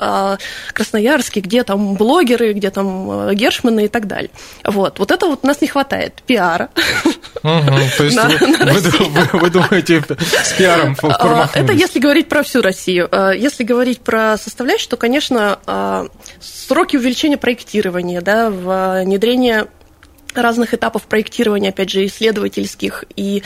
о 0.00 0.38
Красноярске, 0.72 1.37
где 1.40 1.64
там 1.64 1.94
блогеры, 1.94 2.52
где 2.52 2.70
там 2.70 3.28
э, 3.28 3.34
Гершманы 3.34 3.84
и 3.86 3.88
так 3.88 4.06
далее. 4.06 4.30
Вот, 4.64 4.98
вот 4.98 5.10
это 5.10 5.26
вот 5.26 5.44
нас 5.44 5.60
не 5.60 5.68
хватает, 5.68 6.22
пиара. 6.26 6.70
то 7.42 8.04
есть 8.04 8.18
вы, 9.32 9.50
думаете, 9.50 10.02
с 10.42 10.52
пиаром 10.52 10.96
а, 11.02 11.48
Это 11.54 11.72
если 11.72 11.98
говорить 11.98 12.28
про 12.28 12.42
всю 12.42 12.62
Россию. 12.62 13.08
А, 13.10 13.32
если 13.32 13.64
говорить 13.64 14.00
про 14.00 14.36
составляющую, 14.36 14.90
то, 14.90 14.96
конечно, 14.96 15.58
а, 15.66 16.06
сроки 16.40 16.96
увеличения 16.96 17.36
проектирования, 17.36 18.20
да, 18.20 18.50
внедрение 18.50 19.68
разных 20.42 20.74
этапов 20.74 21.02
проектирования, 21.02 21.70
опять 21.70 21.90
же, 21.90 22.04
исследовательских 22.06 23.04
и 23.16 23.42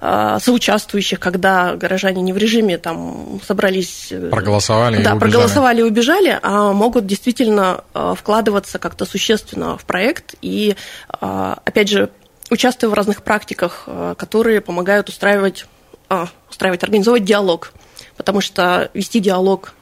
э, 0.00 0.38
соучаствующих, 0.40 1.20
когда 1.20 1.74
горожане 1.76 2.22
не 2.22 2.32
в 2.32 2.36
режиме 2.36 2.78
там 2.78 3.40
собрались... 3.46 4.08
Э, 4.10 4.28
проголосовали 4.30 5.02
Да, 5.02 5.14
и 5.14 5.18
проголосовали 5.18 5.80
и 5.80 5.84
убежали, 5.84 6.38
а 6.42 6.72
могут 6.72 7.06
действительно 7.06 7.84
э, 7.94 8.14
вкладываться 8.16 8.78
как-то 8.78 9.04
существенно 9.04 9.76
в 9.78 9.84
проект 9.84 10.34
и, 10.42 10.76
э, 11.20 11.54
опять 11.64 11.88
же, 11.88 12.10
участвуя 12.50 12.90
в 12.90 12.94
разных 12.94 13.22
практиках, 13.22 13.84
э, 13.86 14.14
которые 14.18 14.60
помогают 14.60 15.08
устраивать, 15.08 15.66
э, 16.10 16.26
устраивать, 16.48 16.82
организовать 16.82 17.24
диалог. 17.24 17.72
Потому 18.16 18.40
что 18.40 18.90
вести 18.94 19.20
диалог, 19.20 19.74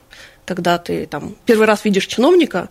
когда 0.45 0.79
ты 0.79 1.07
там 1.07 1.37
первый 1.47 1.67
раз 1.67 1.85
видишь 1.85 2.07
чиновника, 2.07 2.69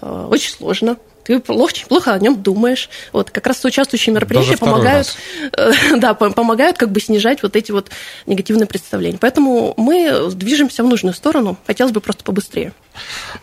э, 0.00 0.26
очень 0.30 0.52
сложно 0.52 0.96
ты 1.26 1.38
очень 1.38 1.86
плохо 1.86 2.12
о 2.12 2.18
нем 2.18 2.40
думаешь. 2.42 2.88
Вот 3.12 3.30
как 3.30 3.46
раз 3.46 3.58
соучаствующие 3.58 4.14
мероприятия 4.14 4.56
помогают, 4.56 5.16
э, 5.56 5.72
да, 5.96 6.14
помогают 6.14 6.78
как 6.78 6.90
бы 6.90 7.00
снижать 7.00 7.42
вот 7.42 7.56
эти 7.56 7.72
вот 7.72 7.90
негативные 8.26 8.66
представления. 8.66 9.18
Поэтому 9.18 9.74
мы 9.76 10.30
движемся 10.32 10.84
в 10.84 10.86
нужную 10.86 11.14
сторону. 11.14 11.56
Хотелось 11.66 11.92
бы 11.92 12.00
просто 12.00 12.24
побыстрее. 12.24 12.72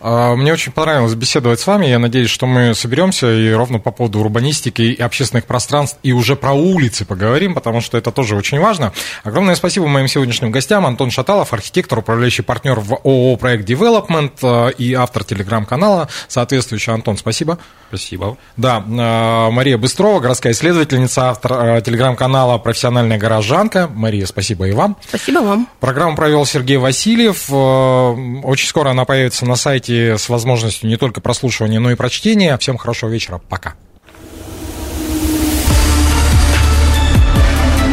А, 0.00 0.34
мне 0.34 0.52
очень 0.52 0.72
понравилось 0.72 1.14
беседовать 1.14 1.60
с 1.60 1.66
вами. 1.66 1.86
Я 1.86 1.98
надеюсь, 1.98 2.30
что 2.30 2.46
мы 2.46 2.74
соберемся 2.74 3.32
и 3.32 3.52
ровно 3.52 3.78
по 3.78 3.90
поводу 3.90 4.20
урбанистики 4.20 4.82
и 4.82 5.00
общественных 5.00 5.46
пространств 5.46 5.98
и 6.02 6.12
уже 6.12 6.36
про 6.36 6.52
улицы 6.52 7.04
поговорим, 7.04 7.54
потому 7.54 7.80
что 7.80 7.98
это 7.98 8.10
тоже 8.10 8.36
очень 8.36 8.60
важно. 8.60 8.92
Огромное 9.22 9.54
спасибо 9.54 9.86
моим 9.86 10.08
сегодняшним 10.08 10.50
гостям. 10.50 10.86
Антон 10.86 11.10
Шаталов, 11.10 11.52
архитектор, 11.52 11.98
управляющий 11.98 12.42
партнер 12.42 12.80
в 12.80 12.94
ООО 13.04 13.36
«Проект 13.36 13.68
Development» 13.68 14.32
э, 14.42 14.72
и 14.78 14.94
автор 14.94 15.24
телеграм-канала. 15.24 16.08
Соответствующий 16.28 16.92
Антон, 16.92 17.16
спасибо. 17.16 17.58
Спасибо. 17.88 18.36
Да, 18.56 18.84
э, 18.86 19.50
Мария 19.50 19.78
Быстрова, 19.78 20.20
городская 20.20 20.52
исследовательница, 20.52 21.30
автор 21.30 21.52
э, 21.52 21.82
телеграм-канала 21.82 22.58
«Профессиональная 22.58 23.18
горожанка». 23.18 23.88
Мария, 23.92 24.26
спасибо 24.26 24.66
и 24.68 24.72
вам. 24.72 24.96
Спасибо 25.08 25.38
вам. 25.40 25.68
Программу 25.80 26.16
провел 26.16 26.44
Сергей 26.46 26.76
Васильев. 26.76 27.50
Очень 27.50 28.68
скоро 28.68 28.90
она 28.90 29.04
появится 29.04 29.43
находится 29.44 29.48
на 29.48 29.56
сайте 29.56 30.18
с 30.18 30.28
возможностью 30.28 30.88
не 30.88 30.96
только 30.96 31.20
прослушивания, 31.20 31.80
но 31.80 31.90
и 31.90 31.94
прочтения. 31.94 32.56
Всем 32.58 32.76
хорошего 32.76 33.10
вечера. 33.10 33.40
Пока. 33.48 33.74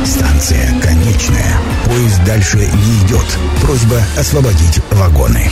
Станция 0.05 0.79
конечная. 0.81 1.57
Поезд 1.85 2.23
дальше 2.25 2.57
не 2.57 3.07
идет. 3.07 3.25
Просьба 3.61 4.01
освободить 4.17 4.79
вагоны. 4.91 5.49